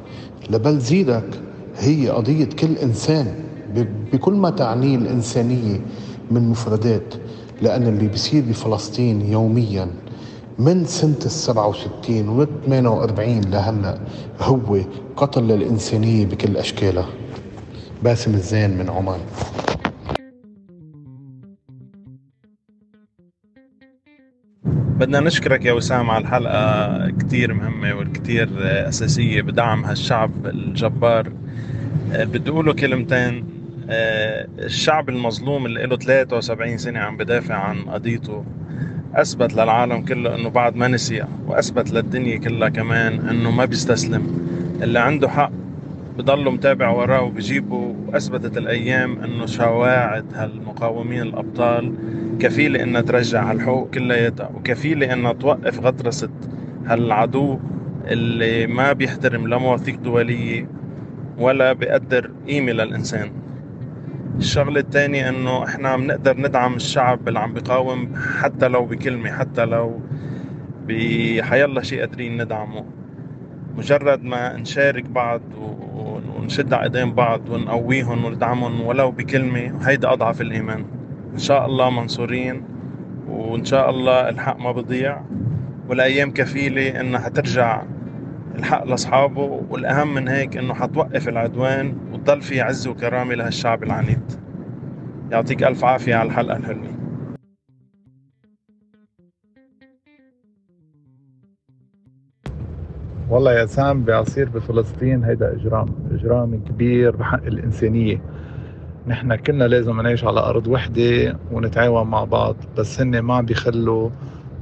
لبل 0.50 0.78
زيدك 0.78 1.40
هي 1.78 2.08
قضية 2.08 2.44
كل 2.44 2.76
إنسان 2.76 3.34
بكل 4.12 4.32
ما 4.32 4.50
تعنيه 4.50 4.96
الإنسانية 4.96 5.80
من 6.30 6.48
مفردات. 6.48 7.14
لأن 7.62 7.86
اللي 7.86 8.08
بيصير 8.08 8.44
بفلسطين 8.48 9.20
يوميا 9.32 9.90
من 10.58 10.84
سنة 10.84 11.20
السبعة 11.24 11.68
وستين 11.68 12.28
و 12.28 12.46
48 12.66 13.40
لهلأ 13.40 13.98
هو 14.40 14.78
قتل 15.16 15.42
للإنسانية 15.42 16.26
بكل 16.26 16.56
أشكالها. 16.56 17.06
باسم 18.02 18.34
الزين 18.34 18.78
من 18.78 18.90
عمان. 18.90 19.20
بدنا 25.02 25.20
نشكرك 25.20 25.64
يا 25.64 25.72
وسام 25.72 26.10
على 26.10 26.22
الحلقة 26.22 27.10
كتير 27.10 27.54
مهمة 27.54 27.94
والكتير 27.94 28.48
أساسية 28.88 29.42
بدعم 29.42 29.84
هالشعب 29.84 30.46
الجبار. 30.46 31.32
بدي 32.12 32.50
أقوله 32.50 32.72
كلمتين. 32.72 33.44
الشعب 33.88 35.08
المظلوم 35.08 35.66
اللي 35.66 35.86
له 35.86 35.96
73 35.96 36.78
سنة 36.78 36.98
عم 36.98 37.16
بدافع 37.16 37.54
عن 37.54 37.82
قضيته 37.82 38.44
أثبت 39.14 39.54
للعالم 39.54 40.04
كله 40.04 40.34
أنه 40.34 40.48
بعد 40.48 40.76
ما 40.76 40.88
نسي 40.88 41.24
وأثبت 41.46 41.90
للدنيا 41.90 42.38
كلها 42.38 42.68
كمان 42.68 43.28
أنه 43.28 43.50
ما 43.50 43.64
بيستسلم. 43.64 44.48
اللي 44.82 44.98
عنده 44.98 45.28
حق 45.28 45.52
بضله 46.18 46.50
متابع 46.50 46.90
وراه 46.90 47.22
وبجيبه 47.22 47.94
وأثبتت 48.06 48.56
الأيام 48.56 49.18
إنه 49.24 49.46
شواعد 49.46 50.24
هالمقاومين 50.34 51.22
الأبطال. 51.22 51.94
كفيله 52.42 52.82
انها 52.82 53.00
ترجع 53.00 53.50
هالحقوق 53.50 53.90
كلياتها 53.90 54.50
وكفيله 54.54 55.12
انها 55.12 55.32
توقف 55.32 55.80
غطرسه 55.80 56.30
هالعدو 56.86 57.58
اللي 58.06 58.66
ما 58.66 58.92
بيحترم 58.92 59.48
لا 59.48 59.58
مواثيق 59.58 60.00
دولية 60.00 60.68
ولا 61.38 61.72
بيقدر 61.72 62.30
قيمة 62.46 62.72
للإنسان. 62.72 63.30
الشغلة 64.38 64.80
الثانية 64.80 65.28
إنه 65.28 65.64
إحنا 65.64 65.96
بنقدر 65.96 66.40
ندعم 66.40 66.74
الشعب 66.74 67.28
اللي 67.28 67.38
عم 67.38 67.52
بيقاوم 67.52 68.12
حتى 68.40 68.68
لو 68.68 68.84
بكلمة 68.84 69.30
حتى 69.30 69.64
لو 69.64 70.00
بحيالله 70.88 71.82
شيء 71.82 72.00
قادرين 72.00 72.42
ندعمه. 72.42 72.84
مجرد 73.76 74.24
ما 74.24 74.56
نشارك 74.56 75.04
بعض 75.04 75.40
ونشد 76.38 76.72
على 76.72 76.84
إيدين 76.84 77.14
بعض 77.14 77.48
ونقويهم 77.48 78.24
وندعمهم 78.24 78.80
ولو 78.80 79.10
بكلمة 79.10 79.88
هيدا 79.88 80.12
أضعف 80.12 80.40
الإيمان. 80.40 80.84
إن 81.32 81.38
شاء 81.38 81.66
الله 81.66 81.90
منصورين 81.90 82.64
وإن 83.28 83.64
شاء 83.64 83.90
الله 83.90 84.28
الحق 84.28 84.58
ما 84.60 84.72
بضيع. 84.72 85.22
والأيام 85.88 86.30
كفيلة 86.30 87.00
إنها 87.00 87.20
حترجع 87.20 87.82
الحق 88.54 88.84
لأصحابه 88.84 89.62
والأهم 89.70 90.14
من 90.14 90.28
هيك 90.28 90.56
إنه 90.56 90.74
حتوقف 90.74 91.28
العدوان 91.28 91.96
وتضل 92.12 92.42
في 92.42 92.60
عز 92.60 92.88
وكرامة 92.88 93.34
لهالشعب 93.34 93.82
العنيد. 93.82 94.32
يعطيك 95.30 95.62
ألف 95.62 95.84
عافية 95.84 96.14
على 96.14 96.26
الحلقة 96.26 96.56
الحلوة. 96.56 96.92
والله 103.30 103.52
يا 103.52 103.66
سام 103.66 104.04
بيصير 104.04 104.48
بفلسطين 104.48 105.24
هيدا 105.24 105.52
إجرام 105.52 105.86
إجرام 106.12 106.64
كبير 106.64 107.16
بحق 107.16 107.42
الإنسانية. 107.44 108.20
نحن 109.06 109.34
كلنا 109.34 109.64
لازم 109.64 110.00
نعيش 110.00 110.24
على 110.24 110.40
أرض 110.40 110.66
وحدة 110.66 111.36
ونتعاون 111.50 112.06
مع 112.06 112.24
بعض 112.24 112.56
بس 112.78 113.00
هن 113.00 113.18
ما 113.18 113.34
عم 113.34 113.46
بيخلوا 113.46 114.10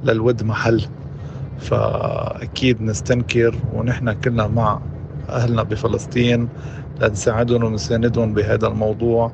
للود 0.05 0.43
محل. 0.43 0.83
فأكيد 1.59 2.83
نستنكر 2.83 3.55
ونحن 3.75 4.13
كلنا 4.13 4.47
مع 4.47 4.81
أهلنا 5.29 5.63
بفلسطين 5.63 6.49
لنساعدهم 7.01 7.65
ونساندهم 7.65 8.35
بهذا 8.35 8.67
الموضوع 8.67 9.33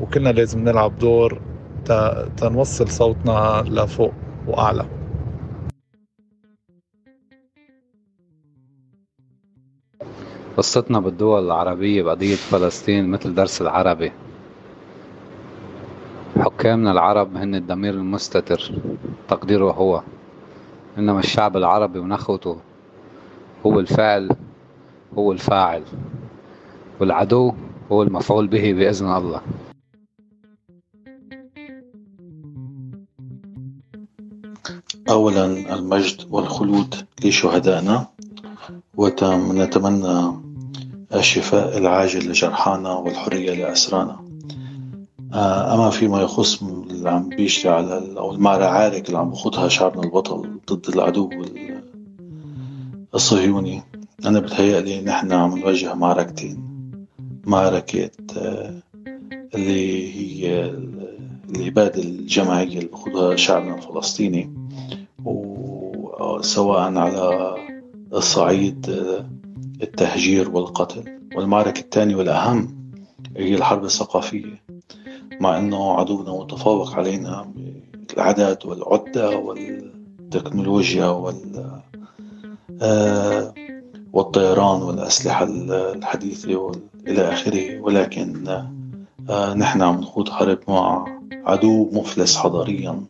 وكلنا 0.00 0.28
لازم 0.28 0.64
نلعب 0.64 0.98
دور 0.98 1.40
تنوصل 2.36 2.88
صوتنا 2.88 3.64
لفوق 3.68 4.12
وأعلى. 4.46 4.86
قصتنا 10.56 11.00
بالدول 11.00 11.46
العربية 11.46 12.02
بقضية 12.02 12.34
فلسطين 12.34 13.08
مثل 13.08 13.34
درس 13.34 13.62
العربي. 13.62 14.12
حكامنا 16.62 16.92
العرب 16.92 17.36
هن 17.36 17.54
الضمير 17.54 17.94
المستتر 17.94 18.72
تقديره 19.28 19.70
هو. 19.72 20.02
إنما 20.98 21.18
الشعب 21.18 21.56
العربي 21.56 21.98
ونخوته 21.98 22.56
هو 23.66 23.80
الفاعل 23.80 24.30
هو 25.18 25.32
الفاعل. 25.32 25.82
والعدو 27.00 27.52
هو 27.92 28.02
المفعول 28.02 28.46
به 28.46 28.72
بإذن 28.72 29.16
الله. 29.16 29.40
أولا 35.10 35.46
المجد 35.74 36.26
والخلود 36.30 36.94
لشهدائنا 37.24 38.06
ونتمنى 38.96 40.32
الشفاء 41.14 41.78
العاجل 41.78 42.30
لجرحانا 42.30 42.92
والحرية 42.92 43.54
لأسرانا. 43.54 44.21
آه، 45.32 45.74
أما 45.74 45.90
فيما 45.90 46.20
يخص 46.22 46.62
اللي 46.62 47.10
عم 47.10 47.28
بيجري 47.28 47.68
على 47.68 48.14
أو 48.18 48.34
المعارك 48.34 49.06
اللي 49.06 49.18
عم 49.18 49.30
بخوضها 49.30 49.68
شعبنا 49.68 50.02
البطل 50.02 50.60
ضد 50.70 50.88
العدو 50.88 51.30
الصهيوني 53.14 53.82
أنا 54.26 54.40
بتهيألي 54.40 55.00
نحن 55.00 55.32
عم 55.32 55.58
نواجه 55.58 55.94
معركتين. 55.94 56.72
معركة 57.46 58.10
آه، 58.36 58.74
اللي 59.54 60.14
هي 60.14 60.74
الإبادة 61.48 62.02
الجماعية 62.02 62.78
اللي 62.78 62.88
بخوضها 62.88 63.36
شعبنا 63.36 63.74
الفلسطيني 63.74 64.54
وسواء 65.24 66.80
على 66.98 67.54
الصعيد 68.12 68.90
آه، 68.90 69.26
التهجير 69.82 70.50
والقتل. 70.50 71.18
والمعركة 71.36 71.80
الثانية 71.80 72.16
والأهم 72.16 72.90
هي 73.36 73.54
الحرب 73.54 73.84
الثقافية. 73.84 74.62
مع 75.42 75.58
أنه 75.58 75.92
عدونا 75.92 76.32
متفوق 76.32 76.94
علينا 76.94 77.52
بالعدد 78.08 78.58
والعدة 78.64 79.36
والتكنولوجيا 79.38 81.06
وال 81.06 81.80
آه، 82.82 83.54
والطيران 84.12 84.82
والأسلحة 84.82 85.46
الحديثة 85.50 86.72
إلى 87.06 87.32
آخره. 87.32 87.80
ولكن 87.80 88.48
آه، 89.30 89.54
نحن 89.54 89.82
عم 89.82 90.00
نخوض 90.00 90.28
حرب 90.28 90.58
مع 90.68 91.06
عدو 91.32 91.90
مفلس 91.92 92.36
حضاريا. 92.36 93.00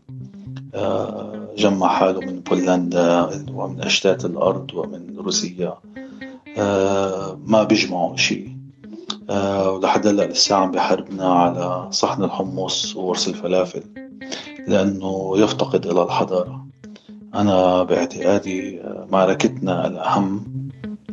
جمع 1.57 1.89
حاله 1.89 2.21
من 2.21 2.41
بولندا 2.41 3.31
ومن 3.53 3.81
أشتات 3.81 4.25
الأرض 4.25 4.75
ومن 4.75 5.17
روسيا. 5.19 5.75
آه، 6.59 7.39
ما 7.47 7.63
بيجمعوا 7.63 8.17
شيء 8.17 8.49
آه، 8.49 8.52
ولحد 9.69 10.07
هلأ 10.07 10.23
لسه 10.23 10.57
عم 10.57 10.71
بحاربنا 10.71 11.33
على 11.33 11.89
صحن 11.91 12.25
الحمص 12.25 12.97
وورس 12.97 13.29
الفلافل 13.29 13.83
لأنه 14.67 15.33
يفتقد 15.37 15.87
إلى 15.87 16.03
الحضارة. 16.03 16.67
أنا 17.35 17.83
باعتقادي 17.83 18.81
آه، 18.81 19.07
معركتنا 19.13 19.87
الأهم 19.87 20.45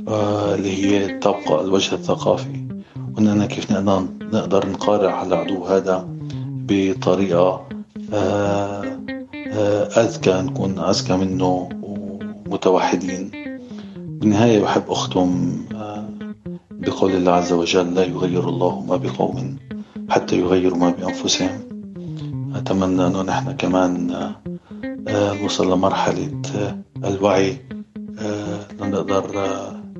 اللي 0.07 0.85
هي 0.85 1.17
تبقى 1.19 1.61
الوجه 1.61 1.95
الثقافي. 1.95 2.67
وإننا 3.15 3.45
كيف 3.45 3.71
نقدر 3.71 4.69
نقارع 4.69 5.23
العدو 5.23 5.65
هذا 5.65 6.07
بطريقة 6.69 7.67
أذكى 9.97 10.33
نكون 10.33 10.79
أذكى 10.79 11.15
منه 11.15 11.69
ومتوحدين. 11.83 13.31
بالنهاية 13.97 14.59
بحب 14.59 14.83
أختم 14.91 15.59
آه، 15.75 15.88
بقول 16.79 17.11
الله 17.11 17.31
عز 17.31 17.53
وجل 17.53 17.95
لا 17.95 18.03
يغير 18.03 18.49
الله 18.49 18.85
ما 18.87 18.95
بقوم 18.95 19.57
حتى 20.09 20.39
يغيروا 20.39 20.77
ما 20.77 20.89
بأنفسهم. 20.89 21.59
أتمنى 22.55 23.07
أنه 23.07 23.21
نحن 23.21 23.51
كمان 23.51 24.11
آه، 24.11 24.35
آه، 25.07 25.33
نوصل 25.41 25.71
لمرحلة 25.73 26.41
الوعي 27.03 27.57
لنقدر 28.79 29.25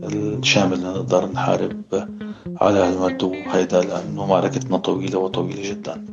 الشامل 0.04 0.80
لنقدر 0.80 1.32
نحارب 1.32 2.08
على 2.62 2.80
هالمدو 2.80 3.34
هيدا 3.52 3.82
لأنه 3.82 4.26
معركتنا 4.26 4.78
طويلة 4.78 5.18
وطويلة 5.20 5.70
جدا. 5.70 6.06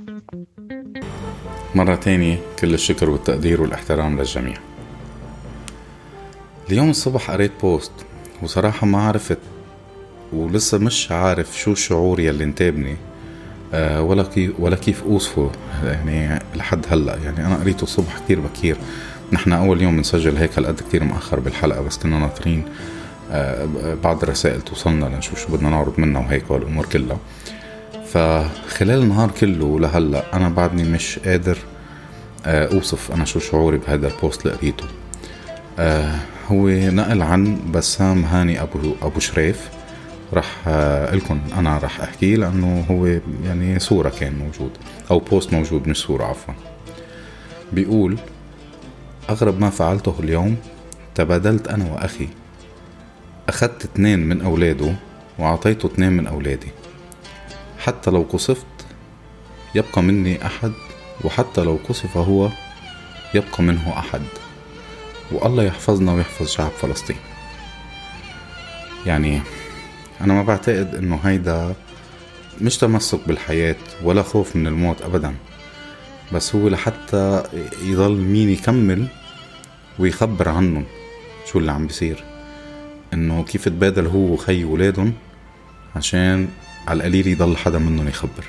مرة 1.74 1.94
تانية 1.94 2.40
كل 2.58 2.74
الشكر 2.74 3.10
والتقدير 3.10 3.62
والاحترام 3.62 4.18
للجميع. 4.18 4.58
اليوم 6.70 6.90
الصبح 6.90 7.30
قريت 7.30 7.52
بوست 7.62 7.92
وصراحة 8.42 8.86
ما 8.86 9.02
عرفت 9.02 9.38
ولسه 10.32 10.78
مش 10.78 11.12
عارف 11.12 11.58
شو 11.58 11.72
الشعور 11.72 12.20
يلي 12.20 12.44
انتابني. 12.44 12.96
أه 13.74 14.02
ولا 14.02 14.22
كيف 14.22 14.52
ولا 14.58 14.76
كيف 14.76 15.02
أوصفه. 15.02 15.50
يعني 15.84 16.42
لحد 16.54 16.86
هلأ. 16.88 17.16
يعني 17.24 17.46
أنا 17.46 17.56
قريته 17.56 17.82
الصبح 17.82 18.18
كتير 18.18 18.40
بكير. 18.40 18.76
نحن 19.32 19.52
أول 19.52 19.82
يوم 19.82 19.96
بنسجل 19.96 20.36
هيك 20.36 20.58
هالقد 20.58 20.80
كتير 20.88 21.04
مأخر 21.04 21.40
بالحلقة 21.40 21.82
بس 21.82 21.98
كنا 21.98 22.18
ناطرين 22.18 22.64
أه 23.30 23.94
بعض 24.04 24.22
الرسائل 24.22 24.62
توصلنا 24.62 25.04
لنشوف 25.04 25.40
شو 25.40 25.56
بدنا 25.56 25.70
نعرض 25.70 26.00
منها 26.00 26.20
وهيك 26.20 26.50
والأمور 26.50 26.86
كلها. 26.86 27.18
فخلال 28.06 29.02
النهار 29.02 29.30
كله 29.30 29.80
لهلأ 29.80 30.36
أنا 30.36 30.48
بعدني 30.48 30.84
مش 30.84 31.18
قادر 31.18 31.58
أه 32.46 32.74
أوصف 32.74 33.12
أنا 33.12 33.24
شو 33.24 33.38
شعوري 33.38 33.78
بهذا 33.78 34.08
البوست 34.08 34.46
اللي 34.46 34.56
قريته. 34.56 34.84
آه 35.78 36.14
هو 36.48 36.68
نقل 36.68 37.22
عن 37.22 37.58
بسام 37.72 38.24
هاني 38.24 38.62
ابو 38.62 38.94
أبو 39.02 39.20
شريف. 39.20 39.68
راح 40.32 40.56
آه 40.68 41.14
لكم 41.14 41.40
أنا 41.56 41.78
راح 41.78 42.00
احكيه 42.00 42.36
لأنه 42.36 42.86
هو 42.90 43.06
يعني 43.44 43.78
صورة 43.78 44.08
كان 44.08 44.38
موجود 44.38 44.70
أو 45.10 45.18
بوست 45.18 45.52
موجود 45.52 45.88
مش 45.88 45.96
صورة 45.96 46.24
عفوا. 46.24 46.54
بيقول 47.72 48.18
أغرب 49.30 49.60
ما 49.60 49.70
فعلته 49.70 50.14
اليوم 50.20 50.56
تبادلت 51.14 51.68
أنا 51.68 51.92
وأخي. 51.92 52.28
أخذت 53.48 53.84
اثنين 53.84 54.18
من 54.18 54.42
أولاده 54.42 54.94
وأعطيته 55.38 55.86
اثنين 55.86 56.12
من 56.12 56.26
أولادي. 56.26 56.68
حتى 57.78 58.10
لو 58.10 58.26
قصفت 58.32 58.66
يبقى 59.74 60.02
مني 60.02 60.46
أحد 60.46 60.72
وحتى 61.24 61.60
لو 61.60 61.78
قصف 61.88 62.16
هو 62.16 62.48
يبقى 63.34 63.62
منه 63.62 63.98
أحد. 63.98 64.22
والله 65.32 65.62
يحفظنا 65.62 66.12
ويحفظ 66.12 66.48
شعب 66.48 66.70
فلسطين. 66.70 67.16
يعني 69.06 69.40
أنا 70.20 70.34
ما 70.34 70.42
بعتقد 70.42 70.94
إنه 70.94 71.20
هيدا 71.24 71.74
مش 72.60 72.76
تمسك 72.78 73.20
بالحياة 73.26 73.76
ولا 74.02 74.22
خوف 74.22 74.56
من 74.56 74.66
الموت 74.66 75.02
أبدا. 75.02 75.34
بس 76.32 76.54
هو 76.54 76.68
لحتى 76.68 77.42
يضل 77.82 78.16
مين 78.16 78.50
يكمل 78.50 79.06
ويخبر 79.98 80.48
عنهم 80.48 80.84
شو 81.52 81.58
اللي 81.58 81.72
عم 81.72 81.86
بيصير. 81.86 82.24
إنه 83.14 83.44
كيف 83.44 83.64
تبادل 83.64 84.06
هو 84.06 84.18
وخي 84.32 84.64
ولادهم 84.64 85.12
عشان 85.96 86.48
على 86.88 86.96
القليل 86.96 87.26
يضل 87.26 87.56
حدا 87.56 87.78
منهم 87.78 88.08
يخبر. 88.08 88.44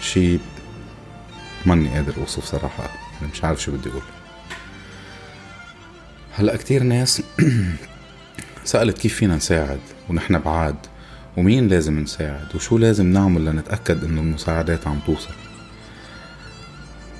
شي 0.00 0.38
ماني 1.66 1.88
قادر 1.88 2.14
أوصف 2.20 2.44
صراحة. 2.44 2.90
مش 3.32 3.44
عارف 3.44 3.62
شو 3.62 3.72
بدي 3.72 3.90
أقول. 3.90 4.02
هلأ 6.34 6.56
كتير 6.56 6.82
ناس 6.82 7.22
سألت 8.64 8.98
كيف 8.98 9.14
فينا 9.14 9.36
نساعد 9.36 9.80
ونحن 10.08 10.38
بعاد 10.38 10.76
ومين 11.36 11.68
لازم 11.68 11.98
نساعد 11.98 12.46
وشو 12.54 12.78
لازم 12.78 13.06
نعمل 13.06 13.44
لنتأكد 13.44 14.04
إنه 14.04 14.20
المساعدات 14.20 14.86
عم 14.86 14.98
توصل. 15.06 15.34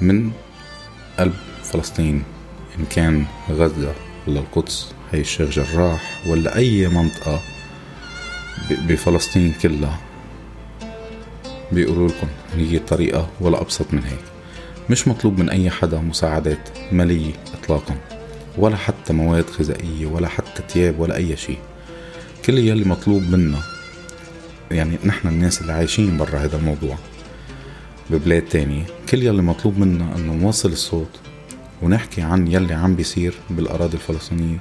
من 0.00 0.30
قلب 1.18 1.34
فلسطين 1.64 2.22
إن 2.78 2.84
كان 2.84 3.24
غزة 3.50 3.94
ولا 4.26 4.40
القدس 4.40 4.92
هي 5.12 5.20
الشيخ 5.20 5.50
جراح 5.50 6.20
ولا 6.26 6.56
أي 6.56 6.88
منطقة 6.88 7.40
بفلسطين 8.70 9.52
كلها 9.62 10.00
بيقولوا 11.72 12.08
لكم 12.08 12.26
هي 12.56 12.76
الطريقة 12.76 13.30
ولا 13.40 13.60
أبسط 13.60 13.94
من 13.94 14.04
هيك. 14.04 14.24
مش 14.90 15.08
مطلوب 15.08 15.38
من 15.38 15.50
أي 15.50 15.70
حدا 15.70 15.98
مساعدات 16.00 16.68
مالية 16.92 17.32
إطلاقا. 17.54 17.94
ولا 18.58 18.76
حتى 18.76 19.12
مواد 19.12 19.44
غذائية 19.60 20.06
ولا 20.06 20.28
حتى 20.28 20.62
تياب 20.68 21.00
ولا 21.00 21.16
أي 21.16 21.36
شيء. 21.36 21.58
كل 22.44 22.58
يلي 22.58 22.84
مطلوب 22.84 23.22
منا 23.22 23.58
يعني 24.70 24.98
نحن 25.04 25.28
الناس 25.28 25.60
اللي 25.60 25.72
عايشين 25.72 26.18
برا 26.18 26.38
هذا 26.38 26.56
الموضوع 26.56 26.96
ببلاد 28.10 28.42
تانية 28.42 28.84
كل 29.10 29.22
يلي 29.22 29.42
مطلوب 29.42 29.78
منا 29.78 30.16
إنه 30.16 30.32
نوصل 30.32 30.72
الصوت 30.72 31.20
ونحكي 31.82 32.22
عن 32.22 32.48
يلي 32.48 32.74
عم 32.74 32.94
بيصير 32.96 33.34
بالأراضي 33.50 33.94
الفلسطينية 33.94 34.58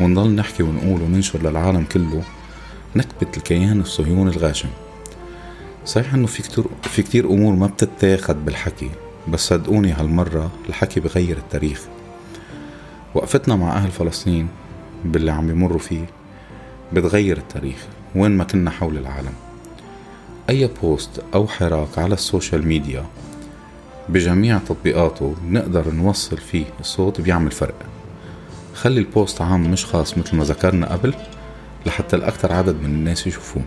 ونضل 0.00 0.30
نحكي 0.30 0.62
ونقول 0.62 1.02
وننشر 1.02 1.42
للعالم 1.42 1.84
كله 1.84 2.22
نكبة 2.96 3.36
الكيان 3.36 3.80
الصهيوني 3.80 4.30
الغاشم. 4.30 4.68
صحيح 5.86 6.14
إنه 6.14 6.26
في 6.26 6.42
كتير 6.42 6.64
في 6.82 7.02
كتير 7.02 7.26
أمور 7.26 7.54
ما 7.54 7.66
بتتاخد 7.66 8.44
بالحكي 8.44 8.90
بس 9.28 9.40
صدقوني 9.40 9.92
هالمرة 9.92 10.50
الحكي 10.68 11.00
بغير 11.00 11.36
التاريخ. 11.38 11.80
وقفتنا 13.14 13.56
مع 13.56 13.76
أهل 13.76 13.90
فلسطين 13.90 14.48
باللي 15.04 15.32
عم 15.32 15.46
بيمروا 15.46 15.78
فيه 15.78 16.04
بتغير 16.92 17.36
التاريخ 17.36 17.86
وين 18.14 18.36
ما 18.36 18.44
كنا 18.44 18.70
حول 18.70 18.98
العالم. 18.98 19.32
أي 20.50 20.70
post 20.82 21.22
أو 21.34 21.48
حراك 21.48 21.98
على 21.98 22.14
ال 22.14 22.21
social 22.21 22.66
media 22.66 23.04
بجميع 24.08 24.58
تطبيقاته 24.58 25.34
بنقدر 25.42 25.90
نوصل 25.90 26.38
فيه 26.38 26.64
الصوت 26.80 27.20
بيعمل 27.20 27.50
فرق. 27.50 27.74
خلي 28.74 29.00
ال 29.00 29.08
post 29.08 29.42
عام 29.42 29.70
مش 29.70 29.84
خاص 29.84 30.18
مثل 30.18 30.36
ما 30.36 30.44
ذكرنا 30.44 30.92
قبل 30.92 31.14
لحتى 31.86 32.16
الأكثر 32.16 32.52
عدد 32.52 32.80
من 32.80 32.90
الناس 32.90 33.26
يشوفوه. 33.26 33.62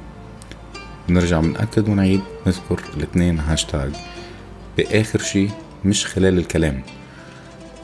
بنرجع 1.09 1.39
بنأكد 1.39 1.89
ونعيد 1.89 2.21
نذكر 2.47 2.81
الاثنين 2.97 3.39
هاشتاج 3.39 3.91
بآخر 4.77 5.19
شي 5.19 5.47
مش 5.85 6.05
خلال 6.05 6.37
الكلام. 6.37 6.83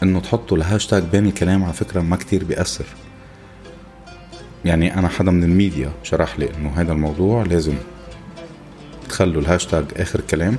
إنه 0.04 0.20
تحطوا 0.20 0.58
الهاشتاج 0.58 1.04
بين 1.04 1.26
الكلام 1.26 1.64
على 1.64 1.74
فكرة 1.74 2.02
ما 2.02 2.16
كتير 2.16 2.44
بيأثر. 2.44 2.86
يعني 4.66 5.00
أنا 5.00 5.08
حدا 5.08 5.32
من 5.32 5.44
الميديا 5.44 5.92
شرح 6.04 6.40
لي 6.40 6.50
إنه 6.58 6.70
هذا 6.76 6.92
الموضوع 6.92 7.44
لازم 7.44 7.76
تخلوا 9.10 9.42
الهاشتاج 9.42 9.86
آخر 9.98 10.22
كلام. 10.22 10.58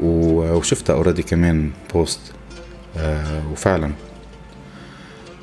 وشفتها 0.00 0.94
already 0.94 1.22
كمان 1.22 1.70
post 1.94 2.20
آه 2.96 3.48
وفعلا. 3.52 3.92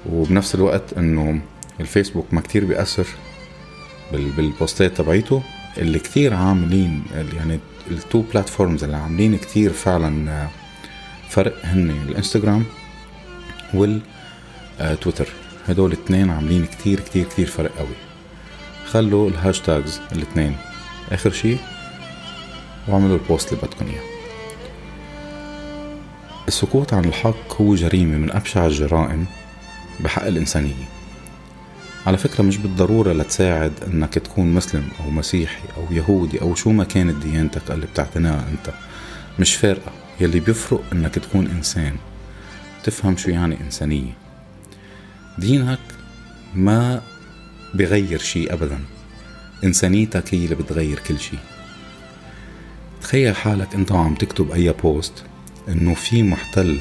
وبنفس 0.10 0.56
الوقت 0.56 0.94
إنه 0.98 1.42
الفيسبوك 1.80 2.34
ما 2.34 2.42
كتير 2.42 2.66
بيأثر 2.66 3.08
بالبوستات 4.12 4.98
تبعيته. 4.98 5.44
اللي 5.78 6.00
كتير 6.00 6.34
عاملين 6.34 7.04
يعني 7.38 7.60
ال 7.92 7.99
two 7.99 8.22
platforms 8.22 8.84
اللي 8.84 8.98
عاملين 8.98 9.38
كتير 9.38 9.74
فعلا 9.74 10.32
آه 10.32 10.50
فرق 11.30 11.66
هن 11.66 11.90
الانستغرام 11.90 12.66
والتويتر 13.74 15.28
آه، 15.28 15.70
هدول 15.72 15.92
الاثنين 15.92 16.30
عاملين 16.30 16.66
كتير 16.66 17.00
كتير 17.00 17.26
كتير 17.26 17.48
فرق 17.48 17.72
قوي. 17.78 17.96
خلوا 18.86 19.30
ال 19.30 19.38
hashtags 19.38 20.02
الاثنين 20.12 20.56
آخر 21.12 21.32
شي 21.32 21.58
واعملوا 22.88 23.18
ال 23.18 23.25
post 23.25 23.54
اللي 23.54 23.62
بدكم 23.64 23.88
إياه. 23.88 24.02
السكوت 26.48 26.94
عن 26.94 27.06
الحق 27.06 27.62
هو 27.62 27.76
جريمة 27.76 28.18
من 28.18 28.32
أبشع 28.32 28.66
الجرائم 28.66 29.26
بحق 30.00 30.26
الإنسانية. 30.26 30.90
على 32.08 32.18
فكرة 32.18 32.44
مش 32.44 32.58
بالضرورة 32.58 33.14
لتساعد 33.14 33.74
إنك 33.88 34.14
تكون 34.14 34.54
مسلم 34.54 34.90
أو 35.00 35.10
مسيحي 35.10 35.64
أو 35.78 35.96
يهودي 35.96 36.42
أو 36.42 36.56
شو 36.56 36.72
ما 36.72 36.84
كانت 36.84 37.24
ديانتك 37.24 37.72
اللي 37.72 37.86
بتعتناها 37.86 38.46
أنت. 38.52 38.74
مش 39.40 39.56
فارقة. 39.56 39.92
يلي 40.22 40.40
بيفرق 40.40 40.84
إنك 40.94 41.16
تكون 41.16 41.48
إنسان. 41.48 41.96
تفهم 42.84 43.18
شو 43.18 43.30
يعني 43.30 43.62
إنسانية. 43.62 44.12
دينك 45.38 45.80
ما 46.56 47.02
بغير 47.74 48.20
شي 48.20 48.54
ابدا. 48.54 48.80
إنسانيتك 49.64 50.34
هي 50.34 50.44
اللي 50.44 50.56
بتغير 50.56 51.00
كل 51.00 51.20
شي. 51.20 51.38
تخيل 53.02 53.36
حالك 53.36 53.76
إنت 53.76 53.92
وعم 53.92 54.16
تكتب 54.16 54.52
أي 54.52 54.74
post 54.74 55.24
إنه 55.70 55.94
في 55.94 56.24
محتل 56.24 56.80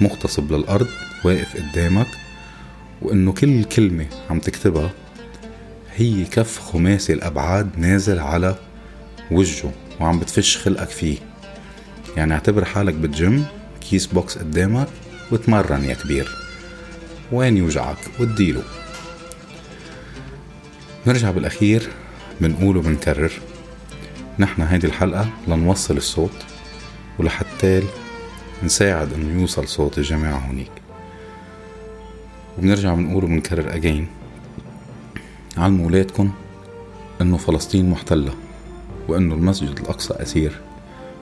مغتصب 0.00 0.52
للأرض 0.52 0.88
واقف 1.24 1.56
قدامك 1.56 2.06
وإنه 3.02 3.32
كل 3.32 3.64
كلمة 3.64 4.06
عم 4.30 4.38
تكتبها 4.38 4.90
هي 5.96 6.24
كف 6.24 6.58
خماسي 6.58 7.12
الأبعاد 7.12 7.78
نازل 7.78 8.18
على 8.18 8.56
وجهه 9.30 9.72
وعم 10.00 10.18
بتفش 10.18 10.56
خلقك 10.56 10.88
فيه. 10.90 11.18
يعني 12.16 12.34
اعتبر 12.34 12.64
حالك 12.64 12.94
بالجيم 12.94 13.46
كيس 13.80 14.06
box 14.06 14.38
قدامك 14.38 14.88
وتمرن 15.32 15.84
يا 15.84 15.94
كبير. 15.94 16.36
وين 17.32 17.56
يوجعك؟ 17.56 17.96
واديله 18.20 18.62
نرجع 21.06 21.30
بالأخير 21.30 21.88
بنقول 22.40 22.76
وبنكرر. 22.76 23.32
نحن 24.38 24.62
هيدي 24.62 24.86
الحلقة 24.86 25.30
لنوصل 25.48 25.96
الصوت 25.96 26.44
ولحتى 27.18 27.82
نساعد 28.62 29.12
إنه 29.12 29.40
يوصل 29.40 29.68
صوت 29.68 29.98
الجماعة 29.98 30.38
هونيك. 30.38 30.70
وبنرجع 32.58 32.94
بنقول 32.94 33.24
وبنكرر 33.24 33.74
أجين 33.74 34.08
علموا 35.56 35.86
ولادكم 35.86 36.32
إنه 37.20 37.36
فلسطين 37.36 37.90
محتلة 37.90 38.34
وإنه 39.08 39.34
المسجد 39.34 39.78
الأقصى 39.78 40.14
أسير. 40.14 40.60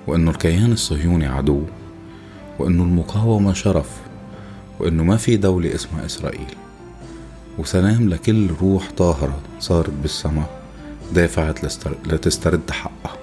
وإنه 0.07 0.31
الكيان 0.31 0.73
الصهيوني 0.73 1.27
عدو 1.27 1.63
وإنه 2.59 2.83
المقاومة 2.83 3.53
شرف 3.53 3.89
وإنه 4.79 5.05
ما 5.05 5.17
في 5.17 5.37
دولة 5.37 5.75
اسمها 5.75 6.07
إسرائيل. 6.07 6.55
وسلام 7.59 8.09
لكل 8.09 8.51
روح 8.61 8.91
طاهرة 8.97 9.39
صارت 9.61 9.91
بالسماء 10.03 10.61
دافعت 11.13 11.65
لتسترد 12.07 12.71
حقها. 12.71 13.17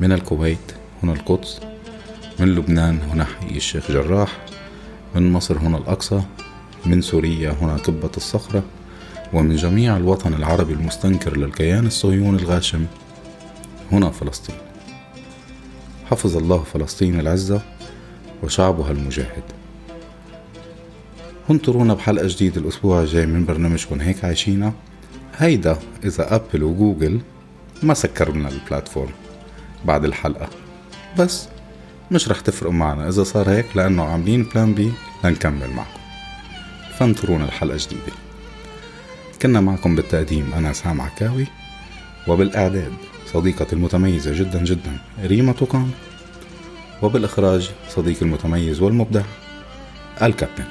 من 0.00 0.12
الكويت 0.12 0.72
هنا 1.02 1.12
القدس 1.12 1.60
من 2.40 2.54
لبنان 2.54 2.98
هنا 3.12 3.24
حي 3.24 3.56
الشيخ 3.56 3.90
جراح 3.90 4.38
من 5.14 5.32
مصر 5.32 5.58
هنا 5.58 5.78
الأقصى 5.78 6.22
من 6.86 7.02
سوريا 7.02 7.50
هنا 7.50 7.76
قبة 7.76 8.10
الصخرة 8.16 8.62
ومن 9.32 9.56
جميع 9.56 9.96
الوطن 9.96 10.34
العربي 10.34 10.72
المستنكر 10.72 11.36
للكيان 11.36 11.86
الصهيوني 11.86 12.42
الغاشم 12.42 12.86
هنا 13.92 14.10
فلسطين. 14.10 14.56
حفظ 16.10 16.36
الله 16.36 16.62
فلسطين 16.62 17.20
العزة 17.20 17.62
وشعبها 18.42 18.90
المجاهد. 18.90 19.42
وانطرونا 21.48 21.94
بحلقة 21.94 22.26
جديدة 22.26 22.60
الأسبوع 22.60 23.00
الجاي 23.00 23.26
من 23.26 23.44
برنامجكم 23.44 24.00
هيك 24.00 24.24
عايشينا. 24.24 24.72
هيدا 25.36 25.78
إذا 26.04 26.34
أبل 26.34 26.62
وجوجل 26.62 27.20
ما 27.82 27.94
سكروا 27.94 28.34
لنا 28.34 28.48
ال 28.48 28.55
platform 28.55 29.12
بعد 29.84 30.04
الحلقة. 30.04 30.48
بس 31.18 31.48
مش 32.10 32.28
رح 32.28 32.40
تفرق 32.40 32.70
معنا. 32.70 33.08
إذا 33.08 33.22
صار 33.22 33.50
هيك 33.50 33.76
لأنه 33.76 34.04
عاملين 34.04 34.42
plan 34.42 34.74
B 34.74 34.92
لنكمل 35.24 35.70
معكم. 35.70 36.00
فانطرونا 36.98 37.44
الحلقة 37.44 37.76
جديدة. 37.76 38.12
كنا 39.42 39.60
معكم 39.60 39.96
بالتقديم 39.96 40.52
أنا 40.56 40.72
سام 40.72 41.00
عكاوي 41.00 41.46
وبالإعداد. 42.28 42.92
صديقتي 43.32 43.72
المتميزة 43.72 44.32
جدا 44.38 44.64
جدا 44.64 44.98
ريما 45.24 45.52
توكان. 45.52 45.90
وبالإخراج 47.02 47.70
صديقي 47.90 48.22
المتميز 48.22 48.80
والمبدع 48.80 49.22
الكابتن. 50.22 50.64